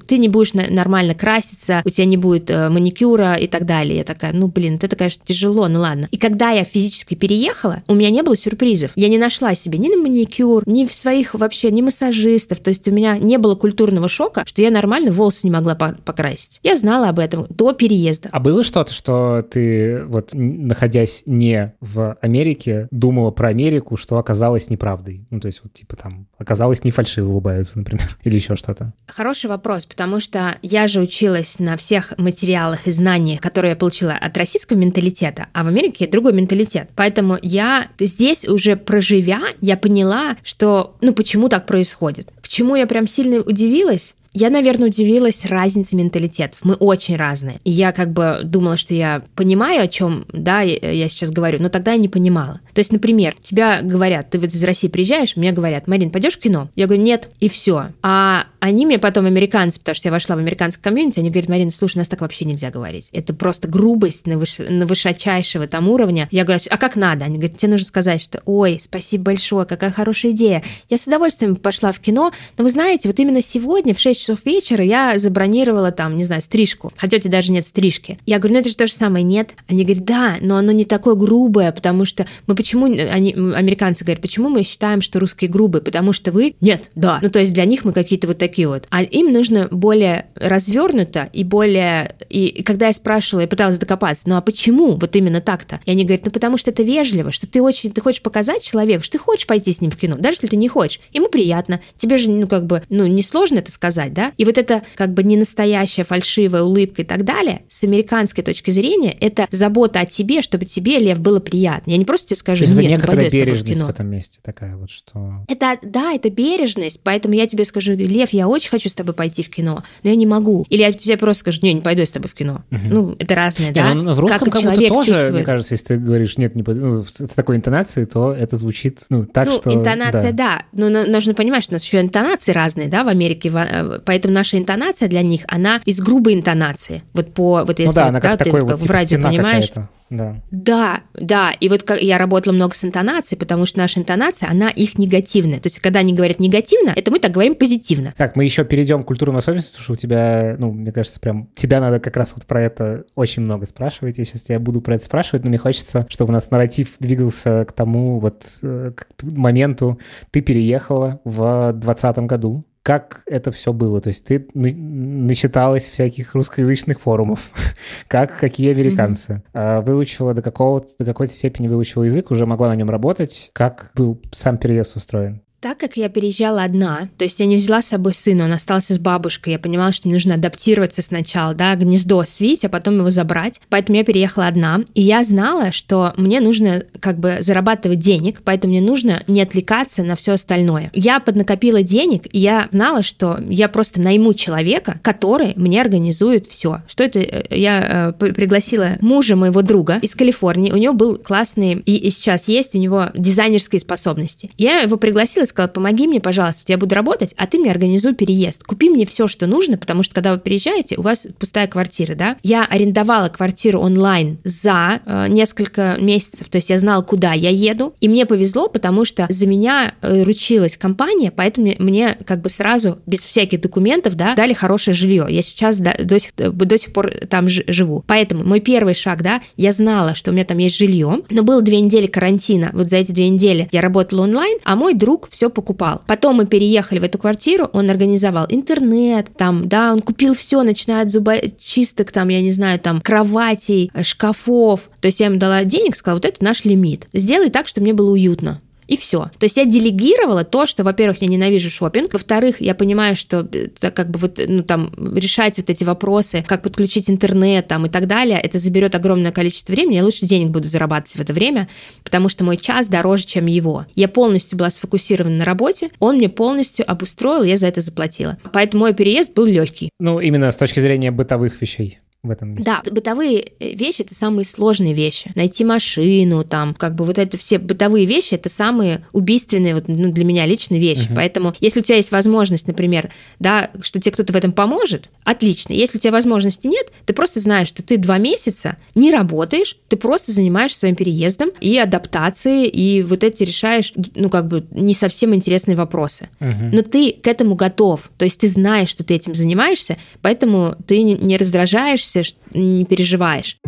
[0.06, 3.96] ты не будешь нормально краситься, у тебя не будет э, маникюра и так далее.
[3.96, 6.08] Я такая, ну, блин, это, конечно, тяжело, ну ладно.
[6.10, 8.90] И когда я физически переехала, у меня не было сюрпризов.
[8.96, 12.58] Я не нашла себе ни на маникюр, ни в своих вообще, ни массажистов.
[12.58, 16.60] То есть у меня не было культурного шока, что я нормально волосы не могла покрасить.
[16.62, 18.28] Я знала об этом до переезда.
[18.32, 24.70] А было что-то, что ты, вот находясь не в Америке, думала про Америку, что оказалось
[24.70, 25.26] неправдой?
[25.30, 28.92] Ну, то есть вот типа там оказалось не фальшиво улыбаются, например, или еще что-то?
[29.06, 34.12] Хороший вопрос, потому что я же училась на всех материалах и знаниях, которые я получила
[34.12, 36.90] от российского менталитета, а в Америке другой менталитет.
[36.96, 42.30] Поэтому я здесь уже проживя, я поняла, что, ну, почему так происходит.
[42.40, 46.60] К чему я прям сильно удивилась, я, наверное, удивилась разнице менталитетов.
[46.62, 47.60] Мы очень разные.
[47.64, 51.68] И я как бы думала, что я понимаю, о чем, да, я сейчас говорю, но
[51.68, 52.60] тогда я не понимала.
[52.74, 56.40] То есть, например, тебя говорят, ты вот из России приезжаешь, мне говорят, Марин, пойдешь в
[56.40, 56.68] кино?
[56.76, 57.88] Я говорю, нет, и все.
[58.02, 61.70] А они мне потом, американцы, потому что я вошла в американский комьюнити, они говорят, Марина,
[61.70, 63.06] слушай, нас так вообще нельзя говорить.
[63.12, 64.58] Это просто грубость на, выш...
[64.58, 66.28] на высочайшего там уровня.
[66.30, 67.24] Я говорю, а как надо?
[67.24, 70.62] Они говорят, тебе нужно сказать, что, ой, спасибо большое, какая хорошая идея.
[70.88, 74.20] Я с удовольствием пошла в кино, но вы знаете, вот именно сегодня в 6 6
[74.20, 76.92] часов вечера я забронировала там, не знаю, стрижку.
[76.96, 78.18] Хотя у тебя даже нет стрижки.
[78.26, 79.50] Я говорю, ну это же то же самое, нет?
[79.68, 84.20] Они говорят, да, но оно не такое грубое, потому что мы почему, они, американцы говорят,
[84.20, 85.82] почему мы считаем, что русские грубые?
[85.82, 87.18] Потому что вы, нет, да.
[87.22, 88.86] Ну то есть для них мы какие-то вот такие вот.
[88.90, 92.16] А им нужно более развернуто и более...
[92.28, 95.80] И когда я спрашивала, я пыталась докопаться, ну а почему вот именно так-то?
[95.84, 99.04] И они говорят, ну потому что это вежливо, что ты очень, ты хочешь показать человеку,
[99.04, 101.00] что ты хочешь пойти с ним в кино, даже если ты не хочешь.
[101.12, 101.80] Ему приятно.
[101.96, 104.32] Тебе же, ну как бы, ну не сложно это сказать, да?
[104.36, 108.70] И вот это как бы не настоящая фальшивая улыбка и так далее, с американской точки
[108.70, 111.90] зрения, это забота о тебе, чтобы тебе, Лев, было приятно.
[111.90, 114.90] Я не просто тебе скажу, нет, некоторая не бережность в, в этом месте такая вот,
[114.90, 115.44] что...
[115.48, 119.42] Это, да, это бережность, поэтому я тебе скажу, Лев, я очень хочу с тобой пойти
[119.42, 120.66] в кино, но я не могу.
[120.68, 122.64] Или я тебе просто скажу, не, не пойду я с тобой в кино.
[122.70, 122.80] Угу.
[122.84, 123.94] Ну, это разное, не, да?
[123.94, 125.34] Ну, в русском как, как будто тоже, чувствует.
[125.34, 129.00] мне кажется, если ты говоришь, нет, не пойду, ну, с такой интонацией, то это звучит,
[129.10, 129.74] ну, так, ну, что...
[129.74, 130.64] интонация, да.
[130.72, 130.90] да.
[130.90, 134.58] Но нужно понимать, что у нас еще интонации разные, да, в Америке, э, поэтому наша
[134.58, 137.02] интонация для них, она из грубой интонации.
[137.12, 139.20] Вот по вот ну если ну да, она как да, такой ты, вот, в радио
[139.20, 139.70] понимаешь.
[140.10, 140.36] Да.
[140.50, 141.52] Да, да.
[141.60, 145.60] И вот как я работала много с интонацией, потому что наша интонация, она их негативная.
[145.60, 148.14] То есть, когда они говорят негативно, это мы так говорим позитивно.
[148.16, 151.48] Так, мы еще перейдем к культурным особенностям, потому что у тебя, ну, мне кажется, прям
[151.54, 154.18] тебя надо как раз вот про это очень много спрашивать.
[154.18, 157.64] Я сейчас тебя буду про это спрашивать, но мне хочется, чтобы у нас нарратив двигался
[157.66, 159.98] к тому вот э, к моменту.
[160.30, 164.00] Ты переехала в 2020 году как это все было?
[164.00, 167.50] То есть ты начиталась всяких русскоязычных форумов,
[168.08, 169.82] как какие американцы, mm-hmm.
[169.82, 173.50] выучила до, какого до какой-то степени выучила язык, уже могла на нем работать.
[173.52, 175.42] Как был сам переезд устроен?
[175.60, 178.94] Так как я переезжала одна, то есть я не взяла с собой сына, он остался
[178.94, 183.10] с бабушкой, я понимала, что мне нужно адаптироваться сначала, да, гнездо свить, а потом его
[183.10, 183.60] забрать.
[183.68, 188.70] Поэтому я переехала одна, и я знала, что мне нужно как бы зарабатывать денег, поэтому
[188.72, 190.92] мне нужно не отвлекаться на все остальное.
[190.94, 196.82] Я поднакопила денег, и я знала, что я просто найму человека, который мне организует все.
[196.86, 197.18] Что это?
[197.18, 202.10] Э, я э, пригласила мужа моего друга из Калифорнии, у него был классный, и, и
[202.10, 204.52] сейчас есть у него дизайнерские способности.
[204.56, 208.62] Я его пригласила сказала, помоги мне, пожалуйста, я буду работать, а ты мне организуй переезд.
[208.64, 212.36] Купи мне все, что нужно, потому что когда вы приезжаете, у вас пустая квартира, да?
[212.42, 217.94] Я арендовала квартиру онлайн за э, несколько месяцев, то есть я знала, куда я еду,
[218.00, 222.98] и мне повезло, потому что за меня э, ручилась компания, поэтому мне как бы сразу,
[223.06, 225.26] без всяких документов, да, дали хорошее жилье.
[225.28, 228.04] Я сейчас до, до, сих, до сих пор там живу.
[228.06, 231.62] Поэтому мой первый шаг, да, я знала, что у меня там есть жилье, но было
[231.62, 232.70] две недели карантина.
[232.72, 236.02] Вот за эти две недели я работала онлайн, а мой друг все покупал.
[236.08, 241.04] Потом мы переехали в эту квартиру, он организовал интернет, там, да, он купил все, начиная
[241.04, 244.90] от зубочисток, там, я не знаю, там, кроватей, шкафов.
[245.00, 247.06] То есть я ему дала денег, сказала, вот это наш лимит.
[247.12, 249.30] Сделай так, чтобы мне было уютно и все.
[249.38, 253.46] То есть я делегировала то, что, во-первых, я ненавижу шопинг, во-вторых, я понимаю, что
[253.78, 257.88] так как бы вот, ну, там, решать вот эти вопросы, как подключить интернет там и
[257.88, 261.68] так далее, это заберет огромное количество времени, я лучше денег буду зарабатывать в это время,
[262.02, 263.84] потому что мой час дороже, чем его.
[263.94, 268.38] Я полностью была сфокусирована на работе, он мне полностью обустроил, я за это заплатила.
[268.52, 269.90] Поэтому мой переезд был легкий.
[270.00, 272.64] Ну, именно с точки зрения бытовых вещей в этом месте.
[272.64, 275.30] Да, бытовые э, вещи это самые сложные вещи.
[275.36, 280.10] Найти машину, там, как бы вот это все бытовые вещи это самые убийственные вот, ну,
[280.10, 281.06] для меня личные вещи.
[281.06, 281.14] Угу.
[281.14, 285.72] Поэтому, если у тебя есть возможность, например, да, что тебе кто-то в этом поможет, отлично.
[285.72, 289.96] Если у тебя возможности нет, ты просто знаешь, что ты два месяца не работаешь, ты
[289.96, 295.36] просто занимаешься своим переездом и адаптацией, и вот эти решаешь, ну, как бы не совсем
[295.36, 296.30] интересные вопросы.
[296.40, 296.70] Угу.
[296.72, 298.10] Но ты к этому готов.
[298.18, 303.58] То есть ты знаешь, что ты этим занимаешься, поэтому ты не раздражаешься боишься, не переживаешь.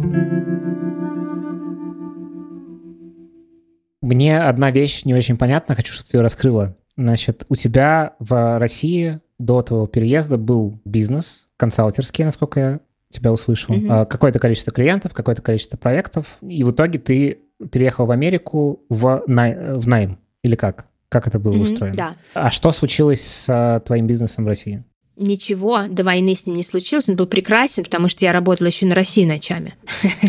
[4.02, 6.76] Мне одна вещь не очень понятна, хочу, чтобы ты ее раскрыла.
[6.96, 13.74] Значит, у тебя в России до твоего переезда был бизнес консалтерский, насколько я тебя услышал.
[13.74, 14.06] Mm-hmm.
[14.06, 16.38] Какое-то количество клиентов, какое-то количество проектов.
[16.40, 17.38] И в итоге ты
[17.70, 20.18] переехал в Америку в, най- в найм.
[20.42, 20.86] Или как?
[21.08, 21.96] Как это было mm-hmm, устроено?
[21.96, 22.14] Да.
[22.34, 24.84] А что случилось с твоим бизнесом в России?
[25.20, 27.08] Ничего до войны с ним не случилось.
[27.08, 29.74] Он был прекрасен, потому что я работала еще на России ночами.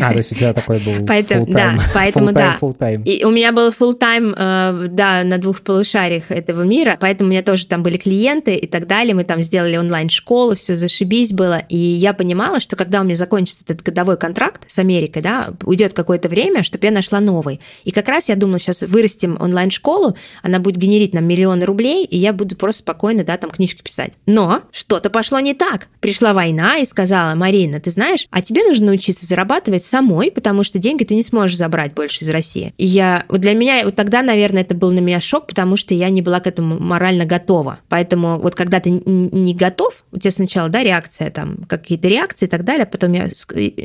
[0.00, 2.58] А, то есть у тебя такой был поэтому, Да, поэтому да.
[3.04, 7.30] И у меня был full time, э, да, на двух полушариях этого мира, поэтому у
[7.30, 9.14] меня тоже там были клиенты и так далее.
[9.14, 11.62] Мы там сделали онлайн-школу, все зашибись было.
[11.68, 15.94] И я понимала, что когда у меня закончится этот годовой контракт с Америкой, да, уйдет
[15.94, 17.60] какое-то время, чтобы я нашла новый.
[17.84, 22.18] И как раз я думала, сейчас вырастим онлайн-школу, она будет генерить нам миллионы рублей, и
[22.18, 24.12] я буду просто спокойно, да, там книжки писать.
[24.26, 25.88] Но что-то пошло не так.
[26.00, 30.80] Пришла война и сказала, Марина, ты знаешь, а тебе нужно научиться зарабатывать самой, потому что
[30.80, 32.74] деньги ты не сможешь забрать больше из России.
[32.78, 35.94] И я, вот для меня, вот тогда, наверное, это был на меня шок, потому что
[35.94, 37.78] я не была к этому морально готова.
[37.88, 42.48] Поэтому вот когда ты не готов, у тебя сначала, да, реакция, там, какие-то реакции и
[42.48, 43.28] так далее, потом я,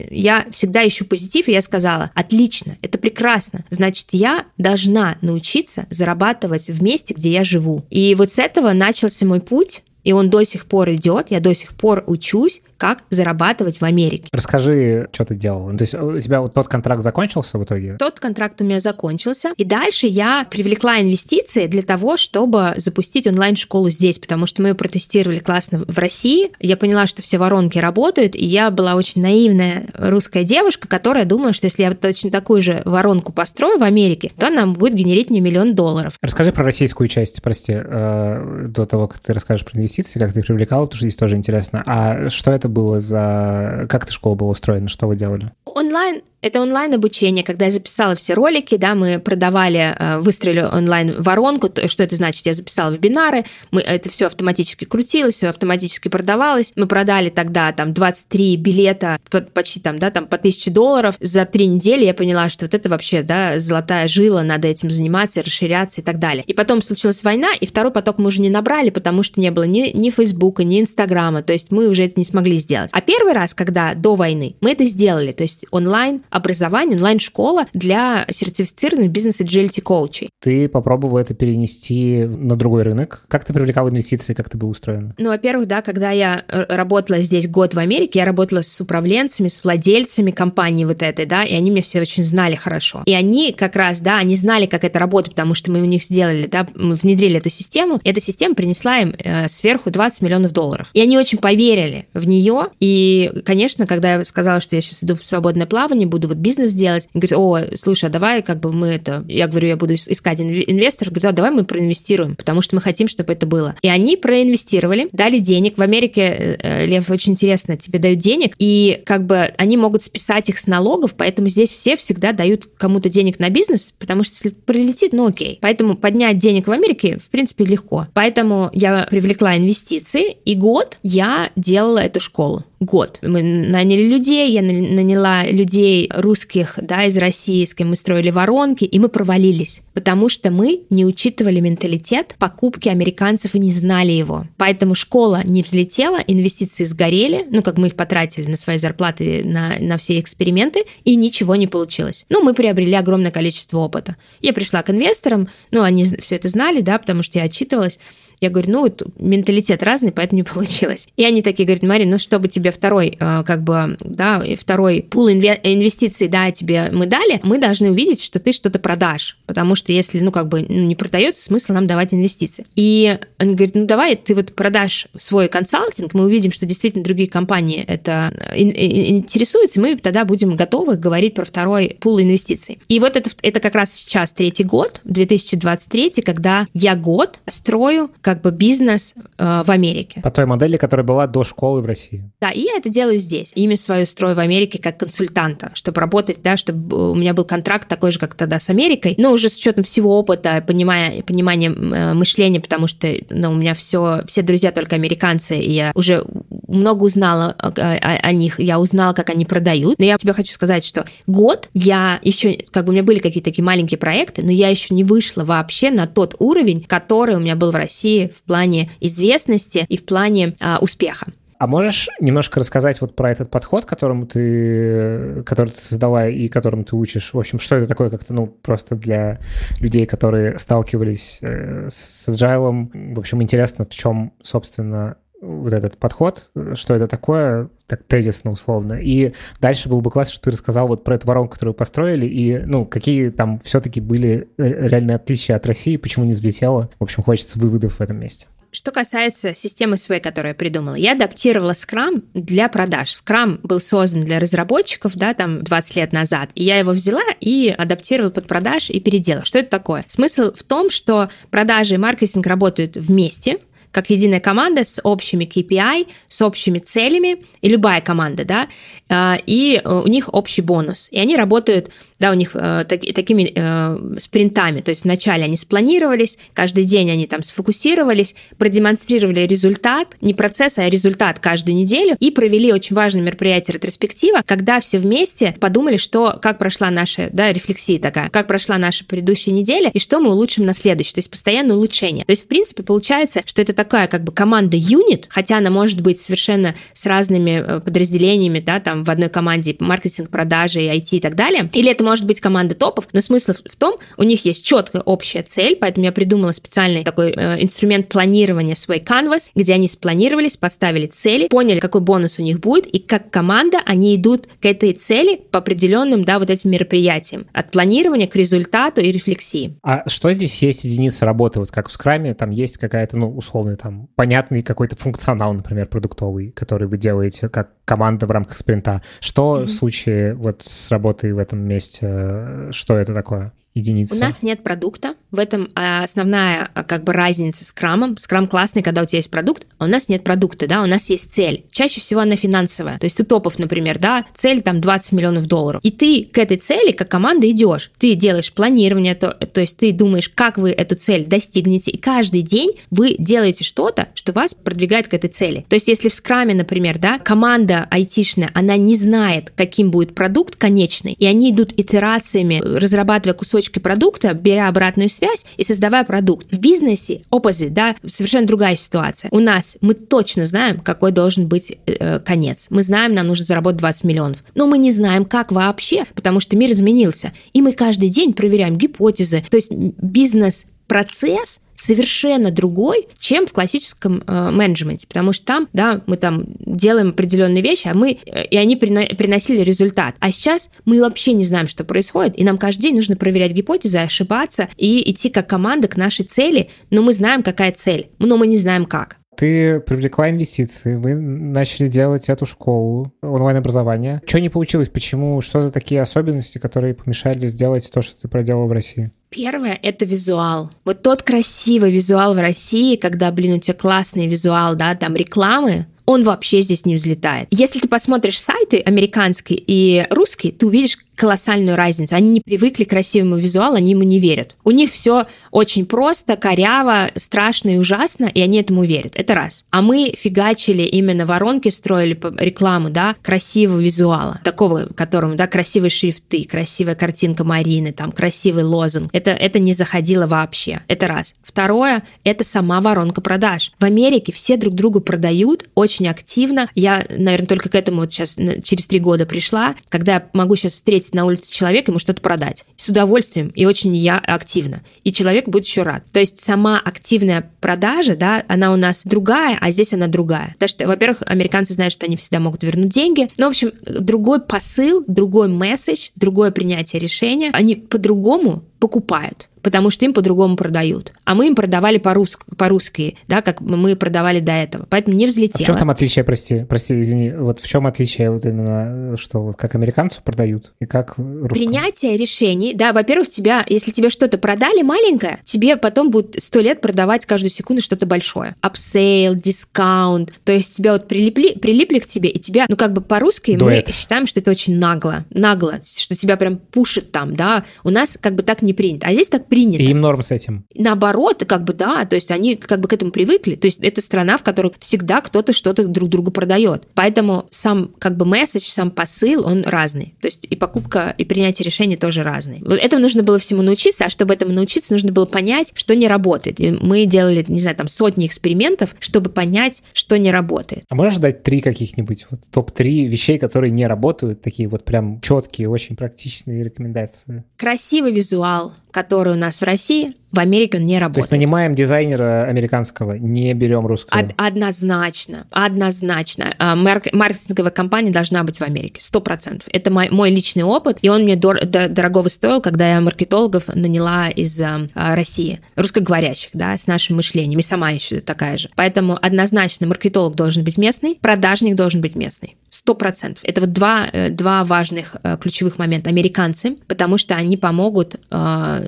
[0.09, 6.67] я всегда ищу позитив, и я сказала, отлично, это прекрасно, значит, я должна научиться зарабатывать
[6.67, 7.85] в месте, где я живу.
[7.91, 11.53] И вот с этого начался мой путь, и он до сих пор идет, я до
[11.53, 14.27] сих пор учусь, как зарабатывать в Америке.
[14.31, 15.75] Расскажи, что ты делал.
[15.77, 17.95] То есть у тебя вот тот контракт закончился в итоге?
[17.97, 19.53] Тот контракт у меня закончился.
[19.57, 24.75] И дальше я привлекла инвестиции для того, чтобы запустить онлайн-школу здесь, потому что мы ее
[24.75, 26.51] протестировали классно в России.
[26.59, 31.53] Я поняла, что все воронки работают, и я была очень наивная русская девушка, которая думала,
[31.53, 35.41] что если я точно такую же воронку построю в Америке, то она будет генерить мне
[35.41, 36.13] миллион долларов.
[36.21, 40.41] Расскажи про российскую часть, прости, э, до того, как ты расскажешь про инвестиции, как ты
[40.41, 41.83] привлекала, потому что здесь тоже интересно.
[41.85, 43.85] А что это это было за...
[43.89, 44.87] Как эта школа была устроена?
[44.87, 45.51] Что вы делали?
[45.77, 52.03] онлайн это онлайн-обучение, когда я записала все ролики, да, мы продавали, э, выстроили онлайн-воронку, что
[52.03, 52.45] это значит?
[52.45, 56.73] Я записала вебинары, мы, это все автоматически крутилось, все автоматически продавалось.
[56.75, 59.19] Мы продали тогда там 23 билета
[59.53, 61.15] почти там, да, там по 1000 долларов.
[61.19, 65.41] За три недели я поняла, что вот это вообще, да, золотая жила, надо этим заниматься,
[65.41, 66.43] расширяться и так далее.
[66.45, 69.63] И потом случилась война, и второй поток мы уже не набрали, потому что не было
[69.63, 72.89] ни, ни Фейсбука, ни Инстаграма, то есть мы уже это не смогли сделать.
[72.93, 78.25] А первый раз, когда до войны, мы это сделали, то есть онлайн образование, онлайн-школа для
[78.29, 80.29] сертифицированных бизнес-agility коучей.
[80.41, 83.25] Ты попробовала это перенести на другой рынок.
[83.27, 85.13] Как ты привлекал инвестиции, как это было устроено?
[85.17, 89.63] Ну, во-первых, да, когда я работала здесь год в Америке, я работала с управленцами, с
[89.63, 93.03] владельцами компании вот этой, да, и они меня все очень знали хорошо.
[93.05, 96.03] И они как раз, да, они знали, как это работает, потому что мы у них
[96.03, 100.89] сделали, да, мы внедрили эту систему, эта система принесла им э, сверху 20 миллионов долларов.
[100.93, 102.46] И они очень поверили в нее,
[102.79, 106.71] и, конечно, когда я сказала, что я сейчас иду в свободное плавание, буду вот бизнес
[106.71, 107.07] делать.
[107.13, 109.25] Говорит, о, слушай, а давай как бы мы это...
[109.27, 111.13] Я говорю, я буду искать инвесторов.
[111.13, 113.75] Говорю, а давай мы проинвестируем, потому что мы хотим, чтобы это было.
[113.81, 115.77] И они проинвестировали, дали денег.
[115.77, 120.03] В Америке, э, э, Лев, очень интересно, тебе дают денег, и как бы они могут
[120.03, 124.33] списать их с налогов, поэтому здесь все всегда дают кому-то денег на бизнес, потому что
[124.35, 125.59] если прилетит, ну окей.
[125.61, 128.07] Поэтому поднять денег в Америке, в принципе, легко.
[128.13, 132.36] Поэтому я привлекла инвестиции, и год я делала эту школу
[132.79, 133.19] год.
[133.21, 138.85] Мы наняли людей, я наняла людей русских, да, из России, с кем мы строили воронки,
[138.85, 144.45] и мы провалились, потому что мы не учитывали менталитет покупки американцев и не знали его.
[144.57, 149.77] Поэтому школа не взлетела, инвестиции сгорели, ну, как мы их потратили на свои зарплаты, на,
[149.79, 152.25] на все эксперименты, и ничего не получилось.
[152.29, 154.15] Ну, мы приобрели огромное количество опыта.
[154.41, 157.97] Я пришла к инвесторам, ну, они все это знали, да, потому что я отчитывалась,
[158.39, 161.07] я говорю, ну, вот менталитет разный, поэтому не получилось.
[161.17, 165.29] И они такие говорят, Марин, ну, чтобы тебе второй, э, как бы, да, второй пул
[165.29, 169.37] инвестиций, да, тебе мы дали, мы должны увидеть, что ты что-то продашь.
[169.45, 172.65] Потому что если, ну, как бы, ну, не продается, смысл нам давать инвестиции.
[172.75, 177.29] И он говорит, ну, давай ты вот продашь свой консалтинг, мы увидим, что действительно другие
[177.29, 182.79] компании это интересуются, мы тогда будем готовы говорить про второй пул инвестиций.
[182.87, 188.41] И вот это, это как раз сейчас третий год, 2023, когда я год строю как
[188.41, 190.19] бы бизнес э, в Америке.
[190.21, 192.29] По той модели, которая была до школы в России.
[192.41, 193.53] Да, и я это делаю здесь.
[193.55, 197.87] Имя свое строю в Америке как консультанта, чтобы работать, да, чтобы у меня был контракт
[197.87, 202.13] такой же, как тогда с Америкой, но уже с учетом всего опыта, понимая, понимания э,
[202.13, 206.25] мышления, потому что ну, у меня все, все друзья только американцы, и я уже
[206.67, 209.97] много узнала о, о, о них, я узнала, как они продают.
[209.99, 213.51] Но я тебе хочу сказать, что год я еще, как бы у меня были какие-то
[213.51, 217.55] такие маленькие проекты, но я еще не вышла вообще на тот уровень, который у меня
[217.55, 221.27] был в России в плане известности и в плане а, успеха.
[221.59, 226.83] А можешь немножко рассказать вот про этот подход, которому ты, который ты создала и которым
[226.83, 227.33] ты учишь?
[227.33, 229.39] В общем, что это такое как-то, ну, просто для
[229.79, 233.15] людей, которые сталкивались э, с agile.
[233.15, 238.95] В общем, интересно, в чем, собственно, вот этот подход, что это такое, так тезисно условно.
[238.95, 242.57] И дальше был бы классно, что ты рассказал вот про эту воронку, которую построили, и,
[242.57, 246.89] ну, какие там все-таки были реальные отличия от России, почему не взлетело.
[246.99, 248.47] В общем, хочется выводов в этом месте.
[248.71, 253.09] Что касается системы своей, которую я придумала, я адаптировала Scrum для продаж.
[253.09, 257.73] Scrum был создан для разработчиков, да, там 20 лет назад, и я его взяла и
[257.75, 259.45] адаптировала под продаж и переделала.
[259.45, 260.03] Что это такое?
[260.07, 263.57] Смысл в том, что продажи и маркетинг работают вместе,
[263.91, 268.67] как единая команда с общими KPI, с общими целями, и любая команда, да,
[269.09, 271.07] а, и у них общий бонус.
[271.11, 275.57] И они работают да, у них э, так, такими э, спринтами, то есть вначале они
[275.57, 282.31] спланировались, каждый день они там сфокусировались, продемонстрировали результат, не процесс, а результат каждую неделю, и
[282.31, 287.99] провели очень важное мероприятие ретроспектива, когда все вместе подумали, что, как прошла наша, да, рефлексия
[287.99, 291.75] такая, как прошла наша предыдущая неделя, и что мы улучшим на следующей, то есть постоянное
[291.75, 292.25] улучшение.
[292.25, 296.01] То есть, в принципе, получается, что это такая как бы команда юнит, хотя она может
[296.01, 301.19] быть совершенно с разными э, подразделениями, да, там в одной команде маркетинг, продажи, IT и
[301.19, 304.65] так далее, или это может быть команда топов, но смысл в том, у них есть
[304.65, 309.89] четкая общая цель, поэтому я придумала специальный такой э, инструмент планирования свой Canvas, где они
[309.89, 314.65] спланировались, поставили цели, поняли, какой бонус у них будет, и как команда они идут к
[314.65, 317.47] этой цели по определенным, да, вот этим мероприятиям.
[317.51, 319.77] От планирования к результату и рефлексии.
[319.83, 321.59] А что здесь есть единица работы?
[321.59, 326.51] Вот как в скраме, там есть какая-то, ну, условный, там, понятный какой-то функционал, например, продуктовый,
[326.51, 329.01] который вы делаете как команда в рамках спринта.
[329.19, 329.65] Что mm-hmm.
[329.65, 333.53] в случае вот с работой в этом месте что это такое?
[333.73, 334.15] Единица.
[334.15, 338.17] У нас нет продукта, В этом а, основная а, как бы разница с крамом.
[338.17, 341.09] Скрам классный, когда у тебя есть продукт, а у нас нет продукта, да, у нас
[341.09, 341.65] есть цель.
[341.71, 342.97] Чаще всего она финансовая.
[342.97, 345.81] То есть ты топов, например, да, цель там 20 миллионов долларов.
[345.83, 347.91] И ты к этой цели, как команда, идешь.
[347.97, 352.41] Ты делаешь планирование, то, то есть ты думаешь, как вы эту цель достигнете, и каждый
[352.41, 355.65] день вы делаете что-то, что вас продвигает к этой цели.
[355.67, 360.55] То есть если в скраме, например, да, команда айтишная, она не знает, каким будет продукт
[360.55, 366.47] конечный, и они идут итерациями, разрабатывая кусочки продукта, беря обратную связь и создавая продукт.
[366.51, 369.29] В бизнесе opposite, да, совершенно другая ситуация.
[369.31, 372.67] У нас мы точно знаем, какой должен быть э, конец.
[372.69, 374.43] Мы знаем, нам нужно заработать 20 миллионов.
[374.55, 377.33] Но мы не знаем, как вообще, потому что мир изменился.
[377.53, 379.43] И мы каждый день проверяем гипотезы.
[379.49, 386.17] То есть бизнес-процесс совершенно другой, чем в классическом э, менеджменте, потому что там, да, мы
[386.17, 390.15] там делаем определенные вещи, а мы э, и они приносили результат.
[390.19, 393.99] А сейчас мы вообще не знаем, что происходит, и нам каждый день нужно проверять гипотезы,
[393.99, 398.47] ошибаться и идти как команда к нашей цели, но мы знаем, какая цель, но мы
[398.47, 404.21] не знаем как ты привлекла инвестиции, вы начали делать эту школу онлайн-образования.
[404.25, 404.89] Что не получилось?
[404.89, 405.39] Почему?
[405.41, 409.11] Что за такие особенности, которые помешали сделать то, что ты проделала в России?
[409.29, 410.71] Первое— это визуал.
[410.85, 415.85] Вот тот красивый визуал в России, когда, блин, у тебя классный визуал, да, там рекламы,
[416.07, 417.49] он вообще здесь не взлетает.
[417.51, 422.15] Если ты посмотришь сайты американские и русские, ты увидишь колоссальную разницу.
[422.15, 424.55] Они не привыкли к красивому визуалу, они ему не верят.
[424.63, 429.13] У них все очень просто, коряво, страшно и ужасно, и они этому верят.
[429.15, 429.65] Это раз.
[429.71, 436.43] А мы фигачили именно воронки, строили рекламу, да, красивого визуала, такого, которому, да, красивые шрифты,
[436.43, 439.09] красивая картинка Марины, там, красивый лозунг.
[439.13, 440.81] Это, это не заходило вообще.
[440.87, 441.33] Это раз.
[441.41, 443.71] Второе, это сама воронка продаж.
[443.79, 446.69] В Америке все друг другу продают очень активно.
[446.75, 450.75] Я, наверное, только к этому вот сейчас через три года пришла, когда я могу сейчас
[450.75, 452.65] встретить встретить на улице человека, ему что-то продать.
[452.75, 454.81] С удовольствием и очень я активно.
[455.03, 456.03] И человек будет еще рад.
[456.11, 460.53] То есть сама активная продажа, да, она у нас другая, а здесь она другая.
[460.53, 463.29] Потому что, во-первых, американцы знают, что они всегда могут вернуть деньги.
[463.37, 467.49] Ну, в общем, другой посыл, другой месседж, другое принятие решения.
[467.53, 471.11] Они по-другому покупают потому что им по-другому продают.
[471.25, 474.85] А мы им продавали по-русски, по-русски, да, как мы продавали до этого.
[474.89, 475.59] Поэтому не взлетело.
[475.59, 479.41] А в чем там отличие, прости, прости, извини, вот в чем отличие вот именно, что
[479.41, 481.49] вот как американцу продают и как русскому?
[481.49, 486.79] Принятие решений, да, во-первых, тебя, если тебе что-то продали маленькое, тебе потом будет сто лет
[486.79, 488.55] продавать каждую секунду что-то большое.
[488.61, 493.01] Upsale, discount, то есть тебя вот прилипли, прилипли к тебе, и тебя, ну как бы
[493.01, 497.65] по-русски мы считаем, что это очень нагло, нагло, что тебя прям push ит там, да,
[497.83, 499.81] у нас как бы так не принято, а здесь так принято.
[499.81, 500.65] И им норм с этим.
[500.75, 503.55] Наоборот, как бы да, то есть они как бы к этому привыкли.
[503.55, 506.87] То есть это страна, в которой всегда кто-то что-то друг другу продает.
[506.93, 510.15] Поэтому сам как бы месседж, сам посыл, он разный.
[510.21, 512.61] То есть и покупка, и принятие решений тоже разные.
[512.63, 516.07] Вот этому нужно было всему научиться, а чтобы этому научиться, нужно было понять, что не
[516.07, 516.59] работает.
[516.59, 520.85] И мы делали, не знаю, там сотни экспериментов, чтобы понять, что не работает.
[520.89, 525.69] А можешь дать три каких-нибудь вот топ-3 вещей, которые не работают, такие вот прям четкие,
[525.69, 527.43] очень практичные рекомендации?
[527.57, 528.56] Красивый визуал,
[528.91, 531.15] который у нас в России, в Америке он не работает.
[531.15, 534.29] То есть нанимаем дизайнера американского, не берем русского?
[534.35, 536.53] Однозначно, однозначно.
[536.59, 539.67] А, маркетинговая компания должна быть в Америке, сто процентов.
[539.71, 544.29] Это мой, мой личный опыт, и он мне дор- дорогого стоил, когда я маркетологов наняла
[544.29, 548.69] из а, России, русскоговорящих, да, с нашим мышлением, и сама еще такая же.
[548.75, 552.57] Поэтому однозначно маркетолог должен быть местный, продажник должен быть местный.
[552.69, 553.43] Сто процентов.
[553.43, 556.09] Это вот два, э, два важных э, ключевых момента.
[556.09, 558.15] Американцы, потому что они помогут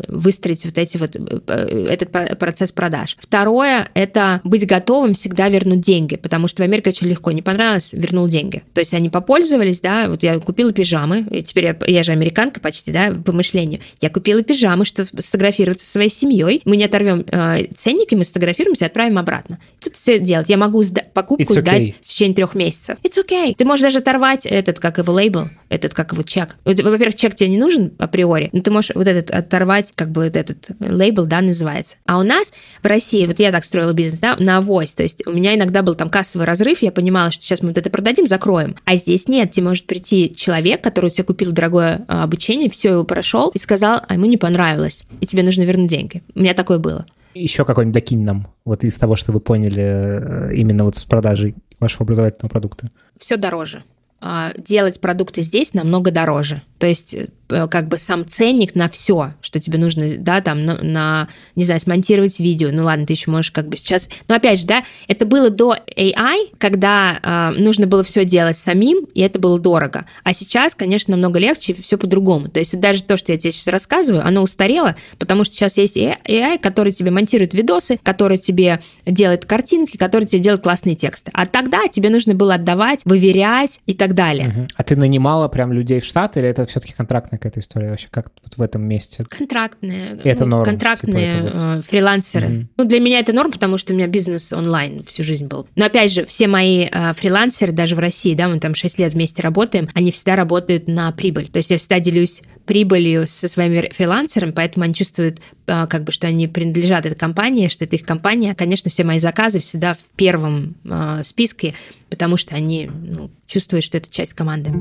[0.07, 1.15] выстроить вот эти вот
[1.47, 3.17] этот процесс продаж.
[3.19, 7.31] Второе– это быть готовым всегда вернуть деньги, потому что в Америке очень легко.
[7.31, 8.63] Не понравилось– вернул деньги.
[8.73, 12.59] То есть они попользовались, да, вот я купила пижамы, и теперь я, я же американка
[12.59, 13.81] почти, да, по мышлению.
[14.01, 16.61] Я купила пижамы, что сфотографироваться со своей семьей.
[16.65, 19.59] Мы не оторвем э, ценники, мы сфотографируемся и отправим обратно.
[19.83, 20.49] Тут все делать.
[20.49, 21.59] Я могу сда- покупку okay.
[21.59, 22.97] сдать в течение трех месяцев.
[23.03, 23.55] It's okay.
[23.55, 26.57] Ты можешь даже оторвать этот, как его лейбл, этот, как его чек.
[26.65, 30.35] Во-первых, чек тебе не нужен априори, но ты можешь вот этот оторвать, как бы вот
[30.35, 31.97] этот лейбл, да, называется.
[32.05, 32.51] А у нас
[32.81, 35.81] в России, вот я так строила бизнес, да, на авось, то есть у меня иногда
[35.81, 38.75] был там кассовый разрыв, я понимала, что сейчас мы вот это продадим, закроем.
[38.85, 42.91] А здесь нет, тебе может прийти человек, который у тебя купил дорогое а, обучение, все
[42.91, 46.23] его прошел и сказал, а ему не понравилось, и тебе нужно вернуть деньги.
[46.35, 47.05] У меня такое было.
[47.33, 51.55] Еще какой-нибудь докинь нам, вот из того, что вы поняли э, именно вот с продажей
[51.79, 52.91] вашего образовательного продукта.
[53.19, 53.81] Все дороже.
[54.21, 56.61] А, делать продукты здесь намного дороже.
[56.77, 60.77] То есть э, как бы сам ценник на все, что тебе нужно, да, там, на,
[60.77, 62.69] на, не знаю, смонтировать видео.
[62.71, 64.09] Ну ладно, ты еще можешь как бы сейчас...
[64.27, 69.05] Но опять же, да, это было до AI, когда э, нужно было все делать самим,
[69.13, 70.05] и это было дорого.
[70.23, 72.49] А сейчас, конечно, намного легче, все по-другому.
[72.49, 75.97] То есть даже то, что я тебе сейчас рассказываю, оно устарело, потому что сейчас есть
[75.97, 81.31] AI, который тебе монтирует видосы, который тебе делает картинки, который тебе делает классные тексты.
[81.33, 84.49] А тогда тебе нужно было отдавать, выверять и так далее.
[84.49, 84.67] Угу.
[84.75, 88.07] А ты нанимала прям людей в штат, или это все-таки контрактная какая-то история вообще?
[88.11, 89.23] Как вот в этом месте?
[89.27, 90.19] Контрактные.
[90.23, 91.85] это ну, норм, Контрактные типа, это вот.
[91.85, 92.47] фрилансеры.
[92.47, 92.67] Угу.
[92.77, 95.67] Ну, для меня это норм, потому что у меня бизнес онлайн всю жизнь был.
[95.75, 99.13] Но опять же, все мои э, фрилансеры, даже в России, да, мы там 6 лет
[99.13, 101.47] вместе работаем, они всегда работают на прибыль.
[101.47, 106.11] То есть я всегда делюсь прибылью со своими фрилансерами, поэтому они чувствуют, э, как бы,
[106.11, 108.53] что они принадлежат этой компании, что это их компания.
[108.53, 111.73] Конечно, все мои заказы всегда в первом э, списке,
[112.09, 114.71] потому что они ну, чувствуют, что это часть команды.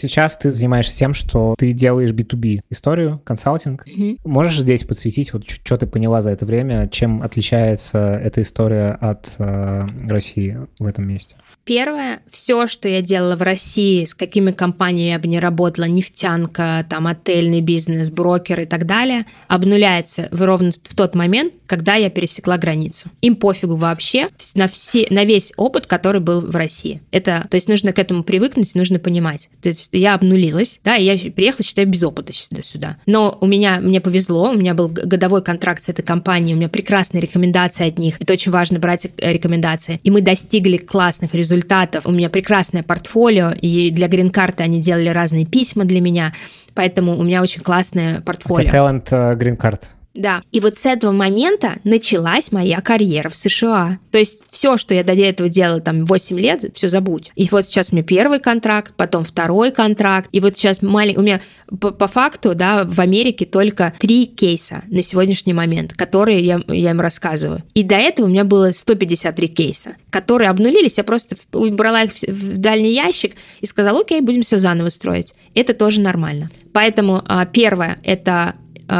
[0.00, 3.86] Сейчас ты занимаешься тем, что ты делаешь B2B историю, консалтинг.
[3.86, 4.20] Mm-hmm.
[4.24, 9.34] Можешь здесь подсветить, вот что ты поняла за это время, чем отличается эта история от
[9.38, 11.36] э, России в этом месте?
[11.64, 16.84] Первое, все, что я делала в России, с какими компаниями я бы не работала, нефтянка,
[16.88, 22.10] там отельный бизнес, брокер и так далее, обнуляется в ровно в тот момент, когда я
[22.10, 23.08] пересекла границу.
[23.20, 27.00] Им пофигу вообще на, все, на весь опыт, который был в России.
[27.12, 29.48] Это, то есть нужно к этому привыкнуть, нужно понимать.
[29.62, 32.96] То есть я обнулилась, да, и я приехала, считаю, без опыта сюда.
[33.06, 36.68] Но у меня, мне повезло, у меня был годовой контракт с этой компанией, у меня
[36.68, 38.16] прекрасные рекомендации от них.
[38.20, 40.00] Это очень важно брать э, рекомендации.
[40.02, 42.04] И мы достигли классных результатов.
[42.04, 46.34] У меня прекрасное портфолио, и для грин-карты они делали разные письма для меня.
[46.74, 48.66] Поэтому у меня очень классное портфолио.
[48.66, 49.90] Это талант грин-карт.
[50.14, 50.42] Да.
[50.50, 53.98] И вот с этого момента началась моя карьера в США.
[54.10, 57.30] То есть все, что я до этого делала там 8 лет, все забудь.
[57.36, 60.28] И вот сейчас у меня первый контракт, потом второй контракт.
[60.32, 61.20] И вот сейчас маленький...
[61.20, 61.40] У меня
[61.80, 66.90] по, по факту, да, в Америке только три кейса на сегодняшний момент, которые я, я
[66.90, 67.62] им рассказываю.
[67.74, 70.98] И до этого у меня было 153 кейса, которые обнулились.
[70.98, 75.34] Я просто убрала их в дальний ящик и сказала, окей, будем все заново строить.
[75.54, 76.50] Это тоже нормально.
[76.72, 78.54] Поэтому а, первое– это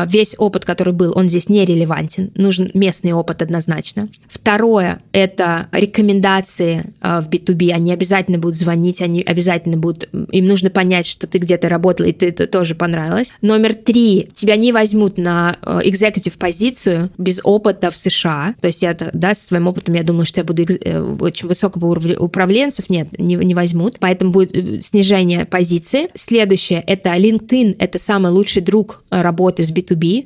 [0.07, 2.31] весь опыт, который был, он здесь не релевантен.
[2.35, 4.09] Нужен местный опыт однозначно.
[4.29, 7.71] Второе– это рекомендации а, в B2B.
[7.71, 10.09] Они обязательно будут звонить, они обязательно будут...
[10.31, 13.33] Им нужно понять, что ты где-то работал, и ты это тоже понравилось.
[13.43, 18.55] Номер три– тебя не возьмут на executive позицию без опыта в США.
[18.61, 21.87] То есть я, да, с своим опытом я думала, что я буду э, очень высокого
[21.87, 22.89] уровня управленцев.
[22.91, 23.97] Нет, не, не возьмут.
[23.99, 26.09] Поэтому будет э, снижение позиции.
[26.15, 27.77] Следующее– это LinkedIn.
[27.79, 29.80] Это самый лучший друг работы с B2B.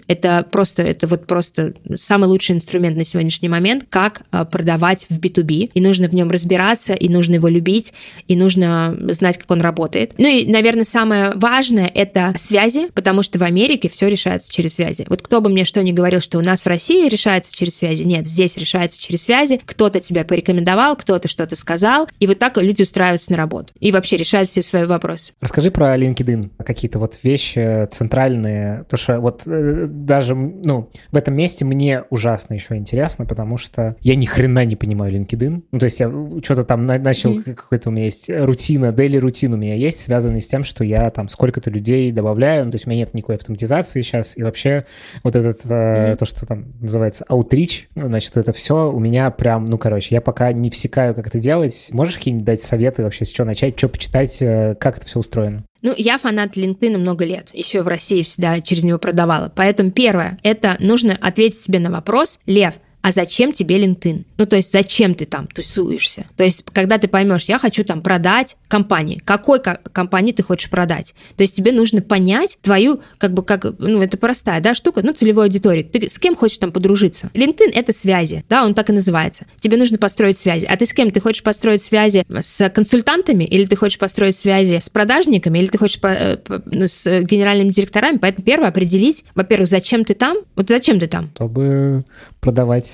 [0.07, 5.19] Это просто, это вот просто самый лучший инструмент на сегодняшний момент, как а, продавать в
[5.19, 5.71] B2B.
[5.75, 7.93] И нужно в нем разбираться, и нужно его любить,
[8.29, 10.13] и нужно знать, как он работает.
[10.19, 15.07] Ну и, наверное, самое важное— это связи, потому что в Америке все решается через связи.
[15.09, 18.03] Вот кто бы мне что ни говорил, что у нас в России решается через связи,
[18.03, 19.61] нет, здесь решается через связи.
[19.65, 23.73] Кто-то тебя порекомендовал, кто-то что-то сказал, и вот так люди устраиваются на работу.
[23.81, 25.33] И вообще решают все свои вопросы.
[25.41, 26.51] Расскажи про LinkedIn.
[26.65, 28.85] Какие-то вот вещи центральные.
[28.89, 34.15] То, что вот даже, ну, в этом месте мне ужасно еще интересно, потому что я
[34.15, 35.63] ни хрена не понимаю LinkedIn.
[35.71, 36.11] Ну, то есть я
[36.43, 37.55] что-то там начал, mm-hmm.
[37.55, 41.11] какой-то у меня есть рутина, daily рутин у меня есть, связанный с тем, что я
[41.11, 44.87] там сколько-то людей добавляю, ну, то есть у меня нет никакой автоматизации сейчас, и вообще
[45.23, 46.17] вот этот, mm-hmm.
[46.17, 50.53] то, что там называется outreach, значит, это все у меня прям, ну, короче, я пока
[50.53, 51.89] не всекаю, как это делать.
[51.93, 55.65] Можешь какие-нибудь дать советы вообще, с чего начать, что почитать, э, как это все устроено?
[55.85, 57.51] Ну, я фанат LinkedIn много лет.
[57.53, 59.53] Еще в России всегда через него продавала.
[59.55, 62.73] Поэтому первое, это нужно ответить себе на вопрос, Лев,
[63.05, 64.25] а зачем тебе LinkedIn?
[64.39, 66.25] Ну, то есть, зачем ты там тусуешься?
[66.39, 71.15] То есть, когда ты поймешь, я хочу там продать компании, какой компании ты хочешь продать?
[71.37, 75.13] То есть, тебе нужно понять твою, как бы, как, ну, это простая, да, штука, ну,
[75.13, 75.83] целевой аудитории.
[75.83, 77.31] Ты с кем хочешь там подружиться?
[77.35, 79.45] LinkedIn— это связи, да, он так и называется.
[79.61, 80.65] Тебе нужно построить связи.
[80.65, 81.11] А ты с кем?
[81.11, 85.77] Ты хочешь построить связи с консультантами, или ты хочешь построить связи с продажниками, или ты
[85.77, 88.17] хочешь по, э, по, ну, с генеральными директорами?
[88.17, 90.39] Поэтому первое— определить, во-первых, зачем ты там?
[90.57, 91.33] Вот зачем ты там?
[91.35, 92.07] Чтобы
[92.41, 92.94] продавать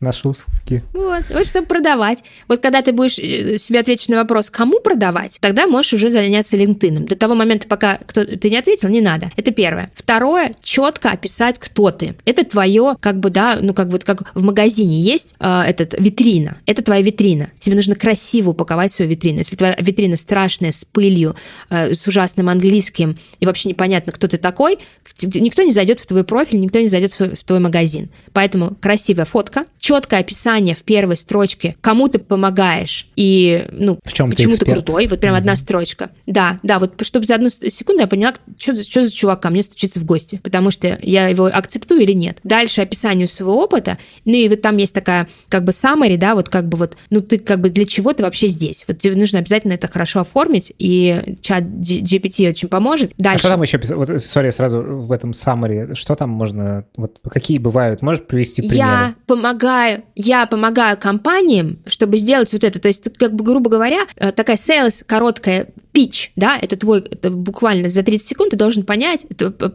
[0.00, 0.82] наши услуги.
[0.94, 2.20] Вот, вот чтобы продавать.
[2.48, 6.56] Вот когда ты будешь э, себе ответить на вопрос, кому продавать, тогда можешь уже заняться
[6.56, 7.06] LinkedIn.
[7.06, 9.30] До того момента, пока кто, ты не ответил, не надо.
[9.36, 9.90] Это первое.
[9.94, 12.14] Второе, четко описать, кто ты.
[12.24, 16.56] Это твое, как бы, да, ну как вот как в магазине есть э, этот витрина.
[16.64, 17.50] Это твоя витрина.
[17.58, 19.38] Тебе нужно красиво упаковать свою витрину.
[19.38, 21.36] Если твоя витрина страшная, с пылью,
[21.68, 24.78] э, с ужасным английским, и вообще непонятно, кто ты такой,
[25.22, 28.08] никто не зайдет в твой профиль, никто не зайдет в твой магазин.
[28.32, 34.30] Поэтому красивая фотка, четкое описание в первой строчке, кому ты помогаешь и, ну, в чем
[34.30, 35.38] почему ты, ты крутой, вот прям mm-hmm.
[35.38, 36.10] одна строчка.
[36.28, 39.64] Да, да, вот чтобы за одну секунду я поняла, что, что за чувак ко мне
[39.64, 42.38] стучится в гости, потому что я его акцептую или нет.
[42.44, 46.48] Дальше описание своего опыта, ну и вот там есть такая как бы summary, да, вот
[46.48, 48.84] как бы вот, ну ты как бы для чего ты вообще здесь?
[48.86, 53.12] Вот тебе нужно обязательно это хорошо оформить, и чат GPT очень поможет.
[53.18, 53.38] Дальше.
[53.38, 53.80] А что там еще?
[53.96, 58.02] Вот, сори, сразу в этом summary, что там можно, вот какие бывают?
[58.02, 58.78] Можешь привести примеры?
[58.78, 59.79] Я помогаю,
[60.14, 62.78] я помогаю компаниям, чтобы сделать вот это.
[62.78, 67.30] То есть, как бы, грубо говоря, э, такая sales короткая пич, да, это твой, это
[67.30, 69.26] буквально за 30 секунд ты должен понять,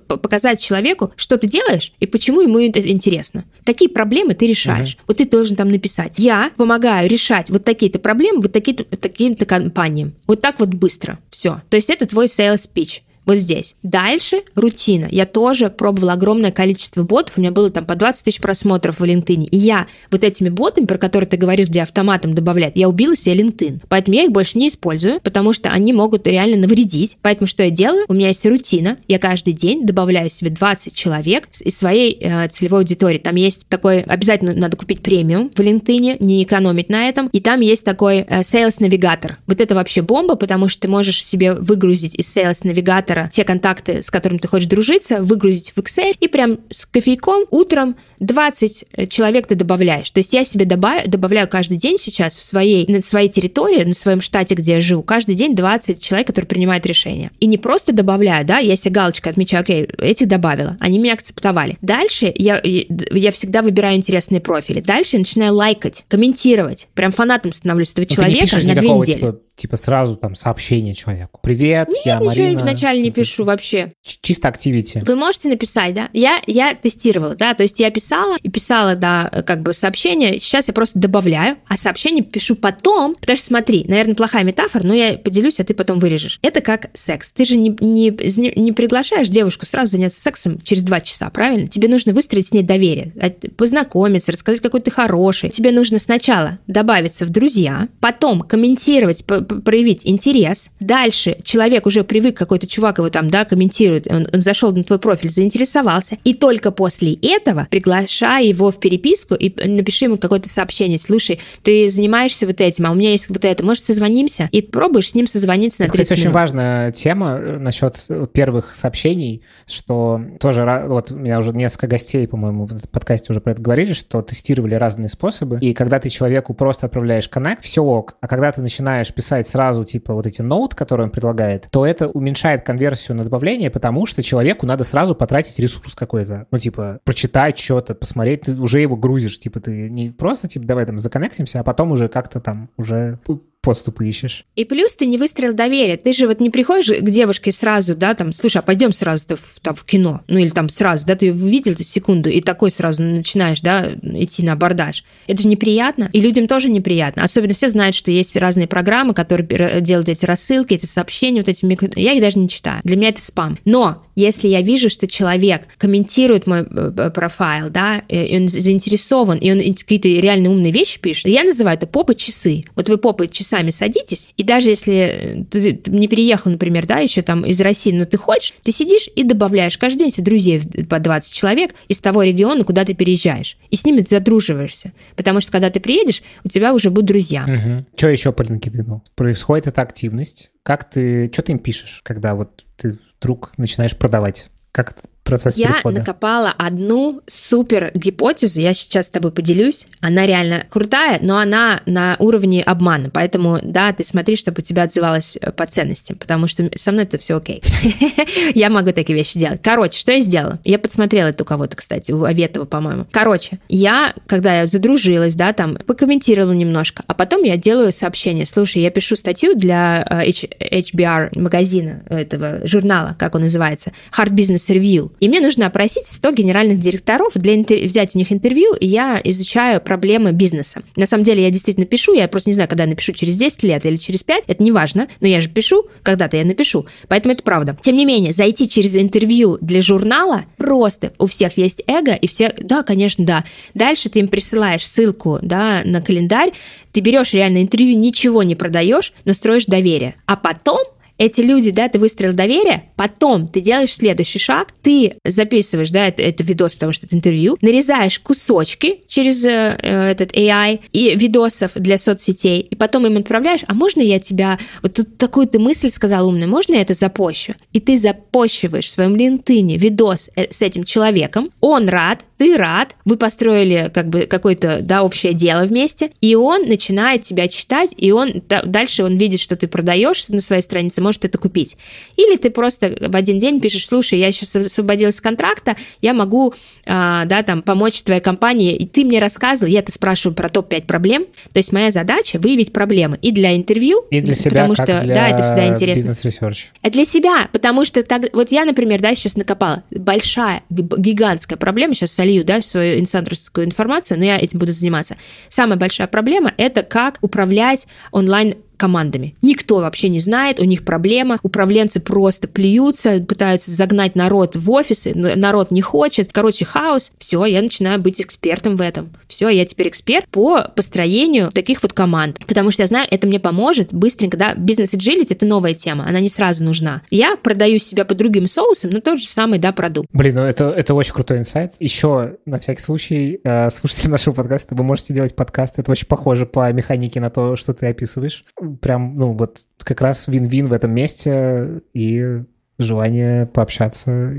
[0.08, 3.46] показать человеку, что ты делаешь и почему ему это интересно.
[3.66, 4.96] Какие проблемы ты решаешь.
[4.96, 5.04] Uh-huh.
[5.08, 6.14] Вот ты должен там написать.
[6.18, 10.14] Я помогаю решать вот такие-то проблемы вот такие-то, таким-то компаниям.
[10.28, 11.20] Вот так вот быстро.
[11.30, 11.62] Все.
[11.70, 13.76] То есть это твой sales pitch вот здесь.
[13.84, 15.08] Дальше рутина.
[15.10, 19.04] Я тоже пробовала огромное количество ботов, у меня было там по 20 тысяч просмотров в
[19.04, 23.16] LinkedIn, и я вот этими ботами, про которые ты говоришь, где автоматом добавляют, я убила
[23.16, 23.82] себе LinkedIn.
[23.90, 27.18] Поэтому я их больше не использую, потому что они могут реально навредить.
[27.22, 28.06] Поэтому что я делаю?
[28.08, 32.82] У меня есть рутина, я каждый день добавляю себе 20 человек из своей э, целевой
[32.82, 33.18] аудитории.
[33.18, 37.62] Там есть такой, обязательно надо купить премиум в LinkedIn, не экономить на этом, и там
[37.62, 39.38] есть такой э, Sales навигатор.
[39.48, 43.44] Вот это вообще бомба, потому что ты можешь себе выгрузить из Sales навигатора навигатора те
[43.44, 48.86] контакты, с которыми ты хочешь дружиться, выгрузить в Excel и прям с кофейком утром 20
[48.92, 50.10] э, человек ты добавляешь.
[50.10, 53.96] То есть я себе добавляю, добавляю каждый день сейчас в своей, на своей территории, на
[53.96, 57.32] своем штате, где я живу, каждый день 20 человек, которые принимают решения.
[57.40, 61.78] И не просто добавляю, да, я себе галочкой отмечаю, окей, этих добавила, они меня акцептовали.
[61.82, 64.82] Дальше я, я всегда выбираю интересные профили.
[64.82, 66.88] Дальше я начинаю лайкать, комментировать.
[66.94, 69.16] Прям фанатом становлюсь этого Но человека на две недели.
[69.16, 71.40] Типа типа сразу там сообщение человеку.
[71.42, 72.60] Привет, Нет, я Марина.
[72.60, 73.94] вначале не пишу вообще.
[74.22, 75.04] Чисто активити.
[75.06, 76.10] Вы можете написать, да?
[76.14, 80.40] Я, я тестировала, да, то есть я писала и писала, да, как бы сообщение.
[80.40, 84.94] Сейчас я просто добавляю, а сообщение пишу потом, потому что смотри, наверное, плохая метафора, но
[84.94, 86.40] я поделюсь, а ты потом вырежешь.
[86.42, 87.32] Это как секс.
[87.32, 91.68] Ты же не, не, не приглашаешь девушку сразу заняться сексом через два часа, правильно?
[91.68, 95.50] Тебе нужно выстроить с ней доверие, а, познакомиться, рассказать, какой ты хороший.
[95.50, 100.70] Тебе нужно сначала добавиться в друзья, потом комментировать, проявить интерес.
[100.80, 105.00] Дальше человек уже привык, какой-то чувак его там, да, комментирует, он, он зашел на твой
[105.00, 106.18] профиль, заинтересовался.
[106.24, 110.98] И только после этого приглашай его в переписку и напиши ему какое-то сообщение.
[110.98, 113.64] Слушай, ты занимаешься вот этим, а у меня есть вот это.
[113.64, 114.50] Может, созвонимся?
[114.52, 116.28] И пробуешь с ним созвониться на 30 Кстати, минут.
[116.28, 117.96] очень важная тема э, насчет
[118.34, 123.52] первых сообщений, что тоже, вот у меня уже несколько гостей, по-моему, в подкасте уже про
[123.52, 125.60] это говорили, что тестировали разные способы.
[125.62, 128.16] И когда ты человеку просто отправляешь коннект, все ок.
[128.22, 131.86] А когда ты начинаешь писать писать сразу, типа, вот эти ноут, которые он предлагает, то
[131.86, 136.48] это уменьшает конверсию на добавление, потому что человеку надо сразу потратить ресурс какой-то.
[136.52, 140.86] Ну, типа, прочитать что-то, посмотреть, ты уже его грузишь, типа, ты не просто, типа, давай
[140.86, 143.20] там законнектимся, а потом уже как-то там уже
[143.66, 144.46] подступы ищешь.
[144.56, 145.98] И плюс ты не выстроил доверие.
[145.98, 149.60] Ты же вот не приходишь к девушке сразу, да, там, слушай, а пойдем сразу в,
[149.60, 150.22] там, в кино.
[150.28, 154.54] Ну или там сразу, да, ты увидел секунду и такой сразу начинаешь, да, идти на
[154.54, 155.04] абордаж.
[155.26, 156.10] Это же неприятно.
[156.14, 157.24] И людям тоже неприятно.
[157.24, 161.66] Особенно все знают, что есть разные программы, которые делают эти рассылки, эти сообщения, вот эти
[161.66, 161.90] микро...
[161.96, 162.82] Я их даже не читаю.
[162.84, 163.58] Для меня это спам.
[163.66, 169.52] Но если я вижу, что человек комментирует мой э, профайл, да, и он заинтересован, и
[169.52, 172.64] он какие-то реально умные вещи пишет, я называю это попы часы.
[172.76, 177.46] Вот вы попы часами садитесь, и даже если ты не переехал, например, да, еще там
[177.46, 181.34] из России, но ты хочешь, ты сидишь и добавляешь каждый день себе друзей по 20
[181.34, 184.94] человек из того региона, куда ты переезжаешь, и с ними задруживаешься.
[185.16, 187.44] Потому что когда ты приедешь, у тебя уже будут друзья.
[187.44, 187.86] Угу.
[187.96, 189.02] Что еще по LinkedIn?
[189.16, 190.52] Происходит эта активность.
[190.64, 194.50] Как ты, что ты им пишешь, когда вот ты вдруг начинаешь продавать?
[194.72, 194.96] Как
[195.26, 196.00] процесс я перехода?
[196.00, 199.86] накопала одну супер гипотезу, я сейчас с тобой поделюсь.
[200.00, 203.10] Она реально крутая, но она на уровне обмана.
[203.12, 207.04] Поэтому, да, ты смотри, чтобы у тебя отзывалось э, по ценностям, потому что со мной
[207.04, 207.62] это все окей.
[208.56, 209.60] я могу такие вещи делать.
[209.62, 210.60] Короче, что я сделала?
[210.64, 213.08] Я подсмотрела это у кого-то, кстати, у Аветова, по-моему.
[213.12, 218.46] Короче, я, когда я задружилась, да, там, покомментировала немножко, а потом я делаю сообщение.
[218.46, 224.70] Слушай, я пишу статью для э, HBR магазина этого журнала, как он называется, Hard Business
[224.70, 225.12] Review.
[225.20, 227.78] И мне нужно опросить 100 генеральных директоров, для интер...
[227.86, 230.82] взять у них интервью, и я изучаю проблемы бизнеса.
[230.96, 233.64] На самом деле я действительно пишу, я просто не знаю, когда я напишу, через 10
[233.64, 237.34] лет или через 5, это не важно, но я же пишу, когда-то я напишу, поэтому
[237.34, 237.78] это правда.
[237.82, 242.54] Тем не менее, зайти через интервью для журнала просто у всех есть эго, и все,
[242.60, 243.46] да, конечно, да.
[243.74, 246.52] Дальше ты им присылаешь ссылку, да, на календарь,
[246.92, 250.16] ты берешь реально интервью, ничего не продаешь, но строишь доверие.
[250.26, 250.80] А потом
[251.18, 256.22] эти люди, да, ты выстроил доверие, потом ты делаешь следующий шаг, ты записываешь, да, это,
[256.22, 261.72] это видос, потому что это интервью, нарезаешь кусочки через э, э этот AI и видосов
[261.76, 265.90] для соцсетей, и потом им отправляешь, а можно я тебя, вот тут такую ты мысль
[265.90, 267.54] сказал умную, можно я это запощу?
[267.74, 272.96] И ты запощиваешь в своем LinkedIn видос э, с этим человеком, он рад, ты рад,
[273.06, 278.12] вы построили как бы какое-то, да, общее дело вместе, и он начинает тебя читать, и
[278.12, 281.78] он дальше он видит, что ты продаешь на своей странице, может это купить.
[282.16, 286.56] Или ты просто в один день пишешь, слушай, я сейчас освободилась с контракта, я могу,
[286.86, 290.86] а, да, там, помочь твоей компании, и ты мне рассказывал, я это спрашиваю про топ-5
[290.88, 295.02] проблем, то есть моя задача выявить проблемы и для интервью, и для себя, потому что,
[295.02, 296.00] для да, это всегда интересно.
[296.00, 296.72] Бизнес- research.
[296.82, 301.94] А для себя, потому что так, вот я, например, да, сейчас накопала большая, гигантская проблема,
[301.94, 305.18] сейчас солью, да, свою инсайдерскую информацию, но я этим буду заниматься.
[305.50, 309.36] Самая большая проблема– это как управлять онлайн командами.
[309.42, 315.14] Никто вообще не знает, у них проблема, управленцы просто плюются, пытаются загнать народ в офисы,
[315.16, 317.12] народ не хочет, короче, хаос.
[317.18, 319.10] Все, я начинаю быть экспертом в этом.
[319.28, 323.40] Все, я теперь эксперт по построению таких вот команд, потому что я знаю, это мне
[323.40, 327.02] поможет быстренько, да, business agility– это новая тема, она не сразу нужна.
[327.10, 330.10] Я продаю себя по другим соусам, но тот же самый, да, продукт.
[330.12, 331.74] Блин, ну это, это очень крутой инсайт.
[331.80, 336.46] Еще, на всякий случай, э, слушайте нашего подкаста, вы можете делать подкаст, это очень похоже
[336.46, 338.44] по механике на то, что ты описываешь
[338.82, 342.44] прям, ну, вот как раз вин-вин в этом месте, и
[342.78, 344.34] желание пообщаться.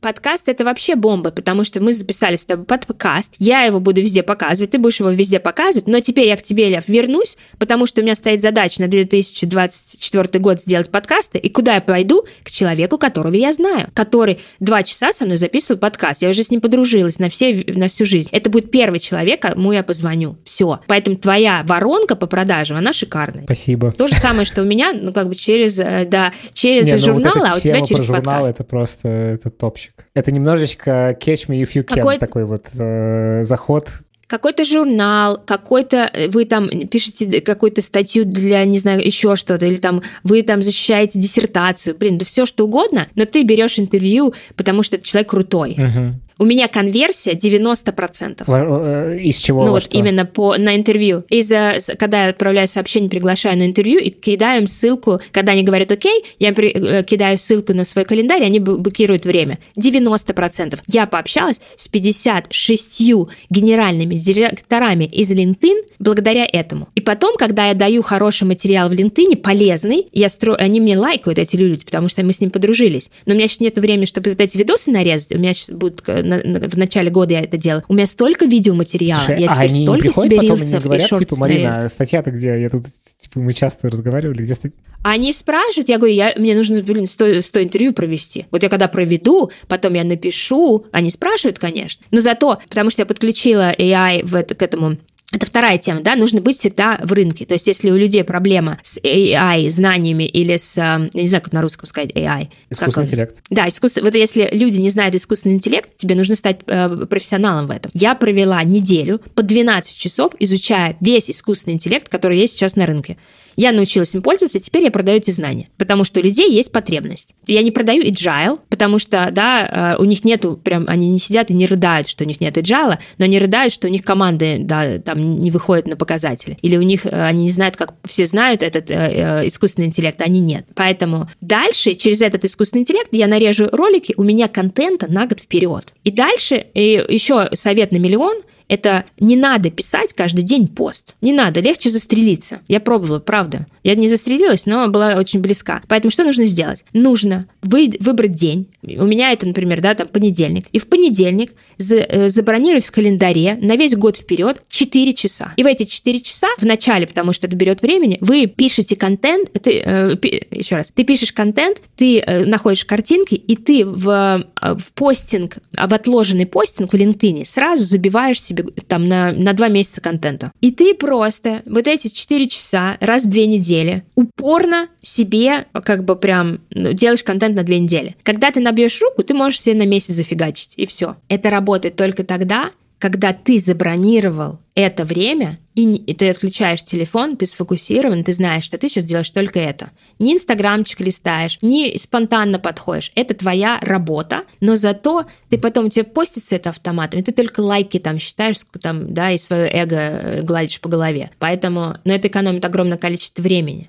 [0.00, 4.22] Подкаст— это вообще бомба, потому что мы записали с тобой подкаст, я его буду везде
[4.22, 8.00] показывать, ты будешь его везде показывать, но теперь я к тебе, Лев, вернусь, потому что
[8.00, 12.24] у меня стоит задача на 2024 год сделать подкасты, и куда я пойду?
[12.44, 16.22] К человеку, которого я знаю, который два часа со мной записывал подкаст.
[16.22, 18.28] Я уже с ним подружилась на, все, на всю жизнь.
[18.30, 20.36] Это будет первый человек, кому я позвоню.
[20.44, 20.80] Все.
[20.86, 23.44] Поэтому твоя воронка по продажам, она шикарная.
[23.44, 23.92] Спасибо.
[23.92, 27.00] То же самое, что у меня, ну, как бы через, э, да, через Не, ну,
[27.00, 28.50] журналы, вот а у тебя через про журнал подкаст.
[28.50, 30.06] это просто это топчик.
[30.14, 32.18] Это немножечко catch me if you can Какой...
[32.18, 33.88] такой вот э, заход
[34.30, 39.76] какой-то журнал, какой-то э, вы там пишете какую-то статью для, не знаю, еще что-то, или
[39.76, 44.84] там вы там защищаете диссертацию, блин, да все что угодно, но ты берешь интервью, потому
[44.84, 45.74] что этот человек крутой.
[45.76, 46.14] Uh-huh.
[46.40, 48.44] У меня конверсия 90%.
[48.48, 49.66] Э, из чего?
[49.66, 49.94] Ну вот что?
[49.94, 51.22] именно по, на интервью.
[51.28, 51.52] Из,
[51.98, 56.24] когда я отправляю сообщение, приглашаю на интервью и кидаю им ссылку, когда они говорят «Окей»,
[56.38, 59.58] я при, э, кидаю ссылку на свой календарь, они блокируют время.
[59.76, 60.78] 90%.
[60.86, 63.02] Я пообщалась с 56
[63.50, 66.88] генеральными директорами из LinkedIn благодаря этому.
[66.94, 71.38] И потом, когда я даю хороший материал в LinkedIn, полезный, я строю, они мне лайкают,
[71.38, 73.10] эти люди, потому что мы с ним подружились.
[73.26, 75.32] Но у меня сейчас нет времени, чтобы вот эти видосы нарезать.
[75.32, 76.00] У меня сейчас будут
[76.36, 77.84] на, на, в начале года я это делала.
[77.88, 81.16] У меня столько видеоматериала, Слушай, я теперь а столько не себе потом рилсов говорят, и
[81.16, 82.60] типа, Марина, статья-то где?
[82.60, 82.84] Я тут,
[83.18, 84.76] типа, мы часто разговаривали, где статья?
[85.02, 88.46] Они спрашивают, я говорю, я, мне нужно, блин, 100, 100 интервью провести.
[88.50, 92.04] Вот я когда проведу, потом я напишу, они спрашивают, конечно.
[92.10, 94.98] Но зато, потому что я подключила AI в это, к этому
[95.32, 97.46] это вторая тема, да, нужно быть всегда в рынке.
[97.46, 101.42] То есть, если у людей проблема с AI, знаниями или с, э, я не знаю,
[101.42, 102.48] как на русском сказать AI.
[102.68, 103.42] Искусственный интеллект.
[103.48, 107.70] Да, искусство, вот если люди не знают искусственный интеллект, тебе нужно стать э, профессионалом в
[107.70, 107.90] этом.
[107.94, 113.16] Я провела неделю по 12 часов, изучая весь искусственный интеллект, который есть сейчас на рынке.
[113.60, 116.72] Я научилась им пользоваться, и теперь я продаю эти знания, потому что у людей есть
[116.72, 117.34] потребность.
[117.46, 121.50] Я не продаю agile, потому что, да, э, у них нету, прям, они не сидят
[121.50, 124.56] и не рыдают, что у них нет agile, но они рыдают, что у них команды,
[124.60, 126.56] да, там не выходят на показатели.
[126.62, 130.24] Или у них, э, они не знают, как все знают этот э, искусственный интеллект, а
[130.24, 130.64] они нет.
[130.74, 135.84] Поэтому дальше через этот искусственный интеллект я нарежу ролики, у меня контента на год вперед.
[136.02, 138.38] И дальше и еще совет на миллион–
[138.70, 141.16] это не надо писать каждый день пост.
[141.20, 142.60] Не надо, легче застрелиться.
[142.68, 143.66] Я пробовала, правда.
[143.82, 145.82] Я не застрелилась, но была очень близка.
[145.88, 146.84] Поэтому что нужно сделать?
[146.92, 148.68] Нужно вы, выбрать день.
[148.82, 150.66] У меня это, например, да, там понедельник.
[150.70, 155.52] И в понедельник за, э, забронировать в календаре на весь год вперед 4 часа.
[155.56, 159.50] И в эти 4 часа в начале, потому что это берет времени, вы пишете контент,
[159.52, 164.46] ты, э, пи, еще раз, ты пишешь контент, ты э, находишь картинки, и ты в,
[164.62, 169.68] э, в постинг, в отложенный постинг в LinkedIn сразу забиваешь себе там на, на два
[169.68, 170.52] месяца контента.
[170.60, 176.16] И ты просто вот эти 4 часа раз в две недели упорно себе как бы
[176.16, 178.16] прям ну, делаешь контент на две недели.
[178.22, 181.16] Когда ты набьешь руку, ты можешь себе на месяц зафигачить, и все.
[181.28, 188.24] Это работает только тогда, когда ты забронировал это время, и, ты отключаешь телефон, ты сфокусирован,
[188.24, 189.90] ты знаешь, что ты сейчас делаешь только это.
[190.18, 193.12] Ни инстаграмчик листаешь, ни спонтанно подходишь.
[193.14, 197.98] Это твоя работа, но зато ты потом тебе постится это автоматом, и ты только лайки
[197.98, 201.30] там считаешь, там, да, и свое эго э, гладишь по голове.
[201.38, 203.88] Поэтому, но это экономит огромное количество времени.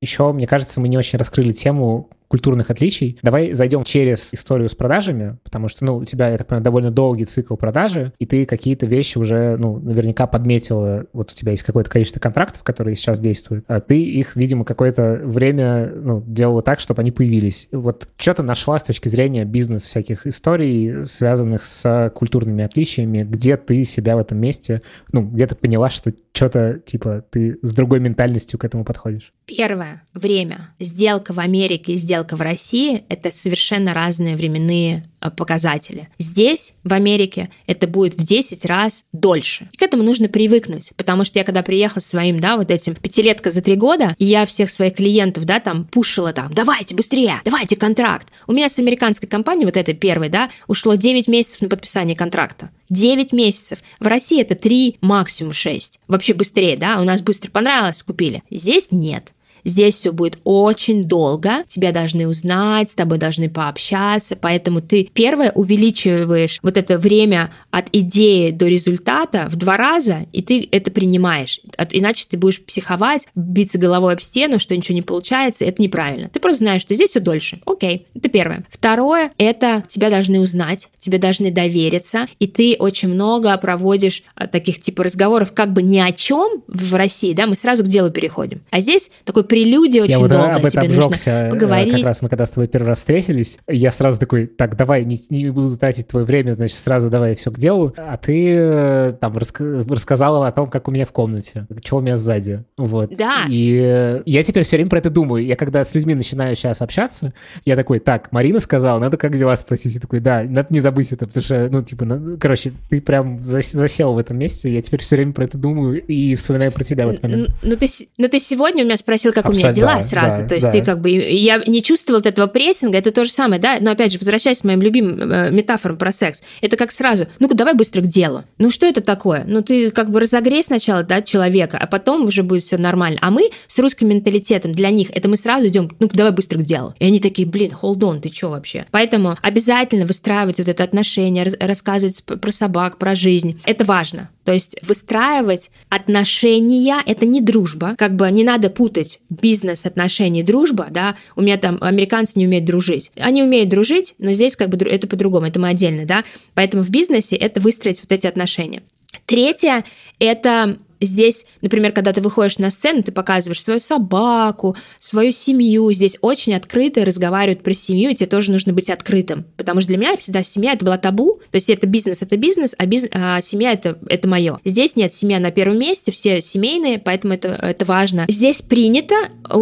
[0.00, 3.18] Еще, мне кажется, мы не очень раскрыли тему культурных отличий.
[3.22, 6.90] Давай зайдем через историю с продажами, потому что, ну, у тебя, я так понимаю, довольно
[6.90, 11.06] долгий цикл продажи, и ты какие-то вещи уже, ну, наверняка подметила.
[11.12, 15.20] Вот у тебя есть какое-то количество контрактов, которые сейчас действуют, а ты их, видимо, какое-то
[15.24, 17.68] время, ну, делала так, чтобы они появились.
[17.72, 23.56] Вот что ты нашла с точки зрения бизнес всяких историй, связанных с культурными отличиями, где
[23.56, 28.00] ты себя в этом месте, ну, где ты поняла, что что-то, типа, ты с другой
[28.00, 29.32] ментальностью к этому подходишь?
[29.46, 30.02] Первое.
[30.12, 30.74] Время.
[30.78, 36.08] Сделка в Америке и сделка в России— это совершенно разные временные показатели.
[36.18, 39.68] Здесь, в Америке, это будет в 10 раз дольше.
[39.72, 43.50] И к этому нужно привыкнуть, потому что я когда приехала своим, да, вот этим пятилетка
[43.50, 47.76] за три года, и я всех своих клиентов, да, там пушила там, давайте быстрее, давайте
[47.76, 48.28] контракт.
[48.46, 52.70] У меня с американской компанией, вот этой первой, да, ушло 9 месяцев на подписание контракта.
[52.90, 53.80] 9 месяцев.
[54.00, 56.00] В России это 3, максимум 6.
[56.08, 58.42] Вообще быстрее, да, у нас быстро понравилось, купили.
[58.50, 59.32] Здесь нет.
[59.66, 65.50] Здесь все будет очень долго, тебя должны узнать, с тобой должны пообщаться, поэтому ты первое
[65.50, 71.60] увеличиваешь вот это время от идеи до результата в два раза, и ты это принимаешь.
[71.90, 76.28] Иначе ты будешь психовать, биться головой об стену, что ничего не получается, это неправильно.
[76.28, 77.60] Ты просто знаешь, что здесь все дольше.
[77.66, 78.64] Окей, это первое.
[78.70, 84.80] Второе, это тебя должны узнать, тебе должны довериться, и ты очень много проводишь а, таких
[84.80, 88.62] типа разговоров как бы ни о чем в России, да, мы сразу к делу переходим.
[88.70, 90.52] А здесь такой прелюдия очень я вот долго.
[90.52, 91.94] об Тебе нужно поговорить.
[91.94, 95.20] Как раз мы когда с тобой первый раз встретились, я сразу такой, так, давай, не,
[95.30, 97.94] не буду тратить твое время, значит, сразу давай все к делу.
[97.96, 102.02] А ты э, там раска- рассказала о том, как у меня в комнате, чего у
[102.02, 102.64] меня сзади.
[102.76, 103.12] Вот.
[103.16, 103.46] Да.
[103.48, 105.46] И я теперь все время про это думаю.
[105.46, 107.32] Я когда с людьми начинаю сейчас общаться,
[107.64, 109.94] я такой, так, Марина сказала, надо как дела спросить.
[109.94, 113.42] Я такой, да, надо не забыть это, потому что, ну, типа, ну, короче, ты прям
[113.42, 117.06] засел в этом месте, я теперь все время про это думаю и вспоминаю про тебя
[117.06, 117.50] в этот момент.
[117.62, 117.86] Ну, ты,
[118.18, 120.42] ну, ты сегодня у меня спросил, как Абсолютно, у меня дела да, сразу.
[120.42, 120.72] Да, То есть да.
[120.72, 121.10] ты как бы...
[121.10, 123.78] Я не чувствовал этого прессинга, это то же самое, да?
[123.80, 127.54] Но опять же, возвращаясь к моим любимым э, метафорам про секс, это как сразу, ну-ка,
[127.54, 128.44] давай быстро к делу.
[128.58, 129.44] Ну, что это такое?
[129.46, 133.18] Ну, ты как бы разогрей сначала, да, человека, а потом уже будет все нормально.
[133.22, 136.62] А мы с русским менталитетом для них, это мы сразу идем, ну-ка, давай быстро к
[136.62, 136.94] делу.
[136.98, 138.86] И они такие, блин, hold on, ты что вообще?
[138.90, 143.60] Поэтому обязательно выстраивать вот это отношение, рассказывать про собак, про жизнь.
[143.64, 144.30] Это важно.
[144.44, 147.96] То есть выстраивать отношения— это не дружба.
[147.98, 151.16] Как бы не надо путать бизнес, отношения, дружба, да.
[151.34, 153.10] У меня там американцы не умеют дружить.
[153.16, 156.24] Они умеют дружить, но здесь как бы это по-другому, это мы отдельно, да.
[156.54, 158.82] Поэтому в бизнесе это выстроить вот эти отношения.
[159.26, 159.84] Третье—
[160.18, 165.92] это здесь, например, когда ты выходишь на сцену, ты показываешь свою собаку, свою семью.
[165.92, 169.44] Здесь очень открыто разговаривают про семью, и тебе тоже нужно быть открытым.
[169.56, 171.40] Потому что для меня всегда семья это была табу.
[171.50, 174.58] То есть это бизнес, это бизнес, а, бизнес, а семья это, это мое.
[174.64, 178.26] Здесь нет, семья на первом месте, все семейные, поэтому это, это важно.
[178.28, 179.14] Здесь принято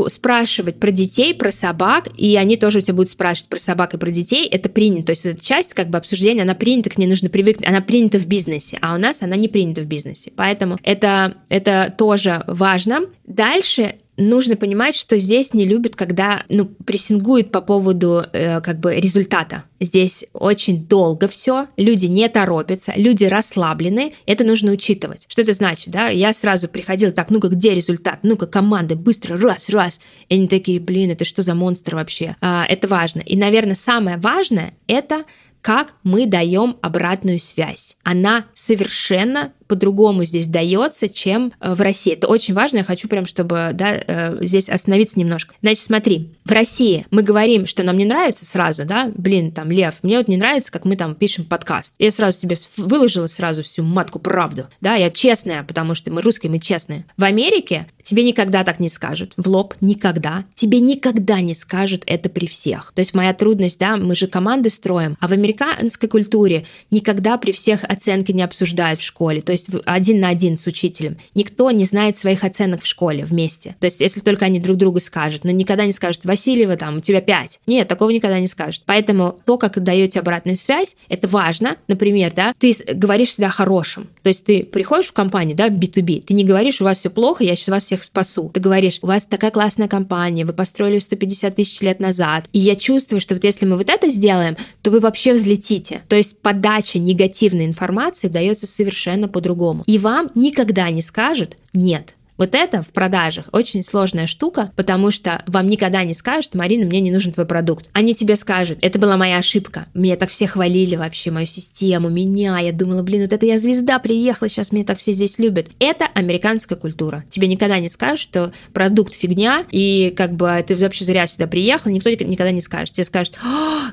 [0.08, 3.98] спрашивать про детей, про собак, и они тоже у тебя будут спрашивать про собак и
[3.98, 4.46] про детей.
[4.46, 5.06] Это принято.
[5.06, 7.66] То есть эта часть как бы обсуждения, она принята, к ней нужно привыкнуть.
[7.66, 10.32] Она принята в бизнесе, а у нас она не принята в бизнесе.
[10.36, 13.02] Поэтому это, это тоже важно.
[13.24, 18.94] Дальше нужно понимать, что здесь не любят, когда ну, прессингуют по поводу э, как бы
[18.94, 19.64] результата.
[19.80, 25.24] Здесь очень долго все, люди не торопятся, люди расслаблены, это нужно учитывать.
[25.28, 26.08] Что это значит, да?
[26.08, 28.20] Я сразу приходила, так, ну-ка, где результат?
[28.22, 30.00] Ну-ка, команда, быстро, раз, раз.
[30.28, 32.36] И они такие, блин, это что за монстр вообще?
[32.40, 33.20] А, это важно.
[33.20, 35.24] И, наверное, самое важное— это
[35.60, 37.96] как мы даем обратную связь.
[38.02, 42.12] Она совершенно по-другому здесь дается, чем э, в России.
[42.12, 45.54] Это очень важно, я хочу прям, чтобы да, э, здесь остановиться немножко.
[45.62, 49.96] Значит, смотри, в России мы говорим, что нам не нравится сразу, да, блин, там, Лев,
[50.02, 51.94] мне вот не нравится, как мы там пишем подкаст.
[51.98, 56.50] Я сразу тебе выложила сразу всю матку правду, да, я честная, потому что мы русские,
[56.50, 57.04] мы честные.
[57.16, 62.28] В Америке тебе никогда так не скажут, в лоб никогда, тебе никогда не скажут это
[62.28, 62.92] при всех.
[62.94, 67.52] То есть моя трудность, да, мы же команды строим, а в американской культуре никогда при
[67.52, 69.40] всех оценки не обсуждают в школе.
[69.40, 71.16] То есть один на один с учителем.
[71.34, 73.76] Никто не знает своих оценок в школе вместе.
[73.80, 77.00] То есть если только они друг другу скажут, но никогда не скажут, Васильева, там, у
[77.00, 77.60] тебя пять.
[77.66, 78.82] Нет, такого никогда не скажут.
[78.86, 81.76] Поэтому то, как даете обратную связь, это важно.
[81.88, 84.08] Например, да, ты говоришь всегда хорошим.
[84.22, 87.44] То есть ты приходишь в компанию, да, B2B, ты не говоришь, у вас все плохо,
[87.44, 88.50] я сейчас вас всех спасу.
[88.52, 92.76] Ты говоришь, у вас такая классная компания, вы построили 150 тысяч лет назад, и я
[92.76, 96.02] чувствую, что вот если мы вот это сделаем, то вы вообще взлетите.
[96.08, 99.84] То есть подача негативной информации дается совершенно по-другому.
[99.86, 102.14] И вам никогда не скажут «нет».
[102.36, 107.00] Вот это в продажах очень сложная штука, потому что вам никогда не скажут, Марина, мне
[107.00, 107.88] не нужен твой продукт.
[107.92, 109.86] Они тебе скажут, это была моя ошибка.
[109.94, 112.58] Меня так все хвалили вообще, мою систему, меня.
[112.58, 115.68] Я думала, блин, вот это я звезда приехала, сейчас меня так все здесь любят.
[115.78, 117.24] Это американская культура.
[117.30, 121.90] Тебе никогда не скажут, что продукт фигня, и как бы ты вообще зря сюда приехал,
[121.90, 122.94] никто никогда не скажет.
[122.94, 123.38] Тебе скажут,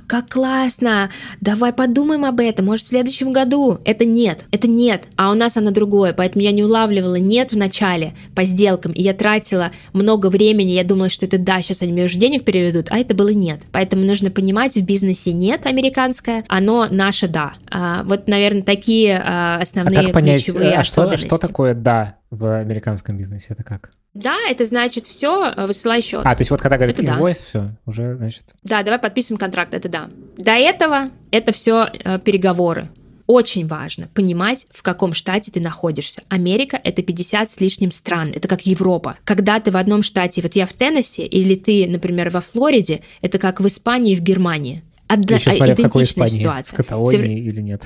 [0.08, 1.12] как классно,
[1.42, 3.80] давай подумаем об этом, может, в следующем году.
[3.86, 7.58] Это нет, это нет, а у нас оно другое, поэтому я не улавливала нет в
[7.58, 11.92] начале по сделкам, и я тратила много времени, я думала, что это да, сейчас они
[11.92, 13.62] мне уже денег переведут, а это было нет.
[13.72, 17.54] Поэтому нужно понимать, в бизнесе нет американское, оно наше да.
[17.70, 22.18] А, вот, наверное, такие а, основные а как понять, ключевые а что, что такое да
[22.30, 23.48] в американском бизнесе?
[23.50, 23.92] Это как?
[24.14, 26.22] Да, это значит все, высылай счет.
[26.26, 27.16] А, то есть вот когда говорят Это да.
[27.16, 28.56] инвойс, все, уже, значит...
[28.64, 30.10] Да, давай подписываем контракт, это да.
[30.38, 31.88] До этого это все
[32.26, 32.90] переговоры.
[33.32, 36.22] Очень важно понимать, в каком штате ты находишься.
[36.28, 39.20] Америка— это 50 с лишним стран, это как Европа.
[39.24, 43.38] Когда ты в одном штате, вот я в Теннессе, или ты, например, во Флориде, это
[43.38, 44.84] как в Испании и в Германии.
[45.08, 46.74] Одна, Еще смотря в какой идентичная Испании, ситуация.
[46.74, 47.86] в Каталонии или нет.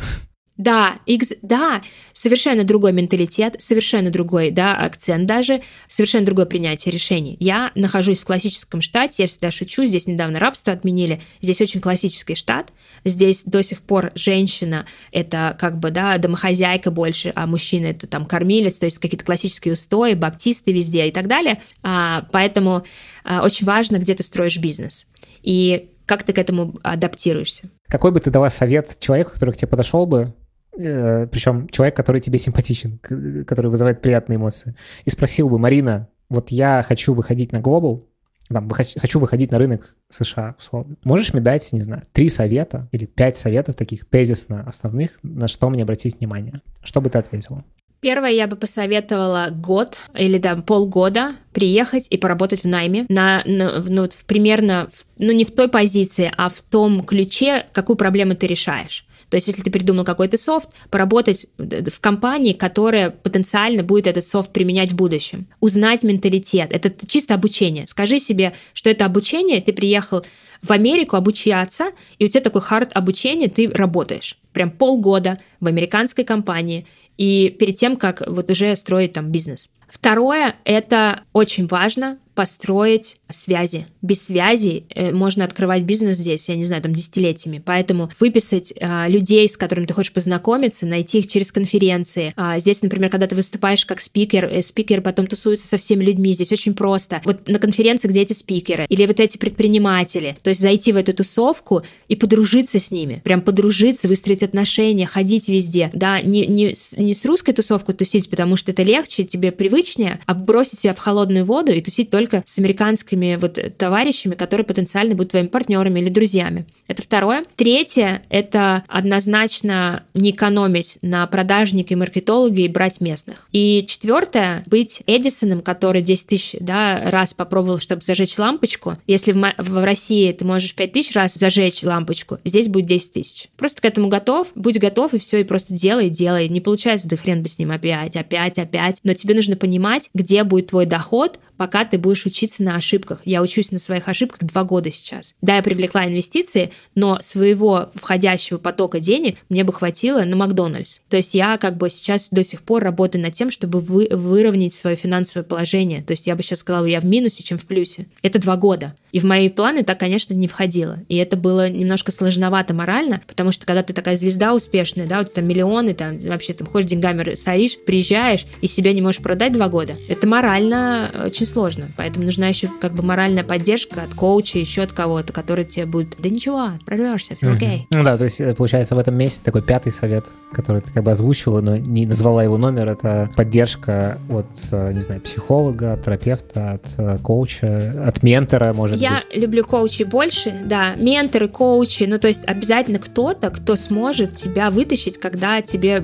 [0.58, 1.82] Да, X, да,
[2.14, 7.36] совершенно другой менталитет, совершенно другой, да, акцент даже, совершенно другое принятие решений.
[7.42, 12.36] Я нахожусь в классическом штате, я всегда шучу, здесь недавно рабство отменили, здесь очень классический
[12.36, 12.72] штат,
[13.04, 18.26] здесь до сих пор женщина— это как бы, да, домохозяйка больше, а мужчина— это там
[18.26, 22.86] кормилец, то есть какие-то классические устои, баптисты везде и так далее, а, поэтому
[23.26, 25.06] а, очень важно, где ты строишь бизнес
[25.42, 27.64] и как ты к этому адаптируешься.
[27.88, 30.34] Какой бы ты дала совет человеку, который к тебе подошел бы,
[30.76, 33.00] причем человек, который тебе симпатичен,
[33.46, 38.08] который вызывает приятные эмоции, и спросил бы, Марина, вот я хочу выходить на глобал,
[38.50, 40.98] там, хочу выходить на рынок США, условно.
[41.04, 45.70] Можешь мне дать, не знаю, три совета или пять советов таких тезисно основных, на что
[45.70, 46.62] мне обратить внимание?
[46.84, 47.64] Что бы ты ответила?
[48.02, 53.82] Первое, я бы посоветовала год или там полгода приехать и поработать в найме на, на-
[53.82, 59.08] ну, примерно, ну не в той позиции, а в том ключе, какую проблему ты решаешь.
[59.36, 64.54] То есть, если ты придумал какой-то софт, поработать в компании, которая потенциально будет этот софт
[64.54, 65.48] применять в будущем.
[65.60, 66.72] Узнать менталитет.
[66.72, 67.86] Это чисто обучение.
[67.86, 70.26] Скажи себе, что это обучение, ты приехал
[70.62, 74.38] в Америку обучаться, и у тебя такой хард обучения, ты работаешь.
[74.54, 79.70] Прям полгода в американской компании, и перед тем, как вот уже строить там бизнес.
[79.96, 83.88] Второе, это очень важно построить связи.
[84.02, 87.62] Без связи э, можно открывать бизнес здесь, я не знаю, там десятилетиями.
[87.66, 92.34] Поэтому выписать э, людей, с которыми ты хочешь познакомиться, найти их через конференции.
[92.36, 96.34] А здесь, например, когда ты выступаешь как спикер, э, спикер потом тусуется со всеми людьми,
[96.34, 97.22] здесь очень просто.
[97.24, 101.14] Вот на конференции, где эти спикеры, или вот эти предприниматели, то есть зайти в эту
[101.14, 107.14] тусовку и подружиться с ними, прям подружиться, выстроить отношения, ходить везде, да, не, не, не
[107.14, 109.52] с русской тусовкой тусить, потому что это легче, тебе
[109.86, 114.66] привычнее, а бросить себя в холодную воду и тусить только с американскими вот товарищами, которые
[114.66, 116.66] потенциально будут твоими партнерами или друзьями.
[116.88, 117.46] Это второе.
[117.56, 123.48] Третье— это однозначно не экономить на продажнике и маркетологе и брать местных.
[123.52, 128.98] И четвертое— быть Эдисоном, который 10 тысяч да, раз попробовал, чтобы зажечь лампочку.
[129.08, 133.48] Если в, в России ты можешь 5 тысяч раз зажечь лампочку, здесь будет 10 тысяч.
[133.58, 136.50] Просто к этому готов, будь готов, и все, и просто делай, делай.
[136.50, 139.00] Не получается, да хрен бы с ним опять, опять, опять.
[139.04, 139.75] Но тебе нужно понимать,
[140.14, 143.22] где будет твой доход, пока ты будешь учиться на ошибках.
[143.26, 145.34] Я учусь на своих ошибках два года сейчас.
[145.42, 151.00] Да, я привлекла инвестиции, но своего входящего потока денег мне бы хватило на Макдональдс.
[151.10, 154.74] То есть я как бы сейчас до сих пор работаю над тем, чтобы вы, выровнять
[154.74, 156.02] свое финансовое положение.
[156.02, 158.08] То есть я бы сейчас сказала, я в минусе, чем в плюсе.
[158.22, 158.94] Это два года.
[159.12, 161.00] И в мои планы так, конечно, не входило.
[161.08, 165.24] И это было немножко сложновато морально, потому что когда ты такая звезда успешная, да, у
[165.24, 169.54] тебя там миллионы, там вообще там ходишь деньгами, соришь, приезжаешь и себя не можешь продать
[169.54, 169.94] два года.
[170.10, 171.88] Это морально очень сложно.
[171.98, 176.16] Поэтому нужна еще как бы моральная поддержка от коуча, еще от кого-то, который тебе будет,
[176.18, 177.88] да ничего, прорвешься, все окей.
[177.92, 181.04] Ну да, то есть, э, получается, в этом месте такой пятый совет, который ты как
[181.04, 186.04] бы озвучила, но не назвала его номер, это поддержка от, э, не знаю, психолога, от
[186.04, 189.38] терапевта, от э, коуча, от ментора, может Я быть.
[189.38, 195.20] люблю коучей больше, да, менторы, коучи, ну то есть обязательно кто-то, кто сможет тебя вытащить,
[195.20, 196.02] когда тебе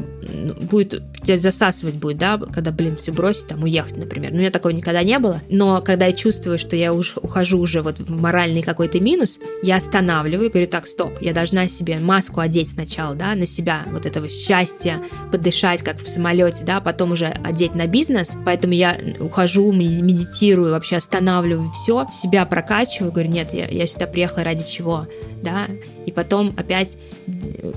[0.72, 4.32] будет, засасывать будет, да, когда, блин, все бросить, там, уехать, например.
[4.32, 7.60] Ну, у меня такого никогда не было, но когда я чувствую, что я уж ухожу
[7.60, 11.98] уже вот в моральный какой-то минус, я останавливаю и говорю, так, стоп, я должна себе
[11.98, 15.02] маску одеть сначала, да, на себя, вот этого счастья,
[15.32, 20.98] подышать, как в самолете, да, потом уже одеть на бизнес, поэтому я ухожу, медитирую, вообще
[20.98, 25.08] останавливаю все, себя прокачиваю, говорю, нет, я, я сюда приехала ради чего,
[25.42, 25.68] да,
[26.06, 26.98] и потом опять,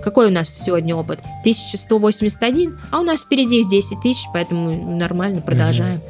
[0.02, 1.20] какой у нас сегодня опыт?
[1.40, 6.00] 1181, а у нас впереди их 10 тысяч, поэтому нормально, продолжаем.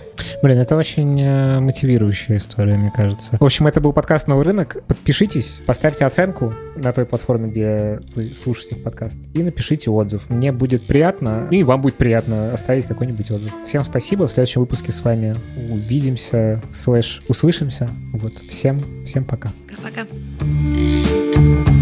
[0.42, 3.36] Блин, это очень э, мотивирующая история, мне кажется.
[3.38, 4.76] В общем, это был подкаст «Новый рынок».
[4.86, 10.28] Подпишитесь, поставьте оценку на той платформе, где вы слушаете подкаст, и напишите отзыв.
[10.28, 13.52] Мне будет приятно, и вам будет приятно оставить какой-нибудь отзыв.
[13.66, 14.28] Всем спасибо.
[14.28, 15.34] В следующем выпуске с вами
[15.70, 17.88] увидимся, слэш, услышимся.
[18.12, 18.32] Вот.
[18.48, 19.50] Всем, всем пока.
[19.84, 21.73] Пока-пока.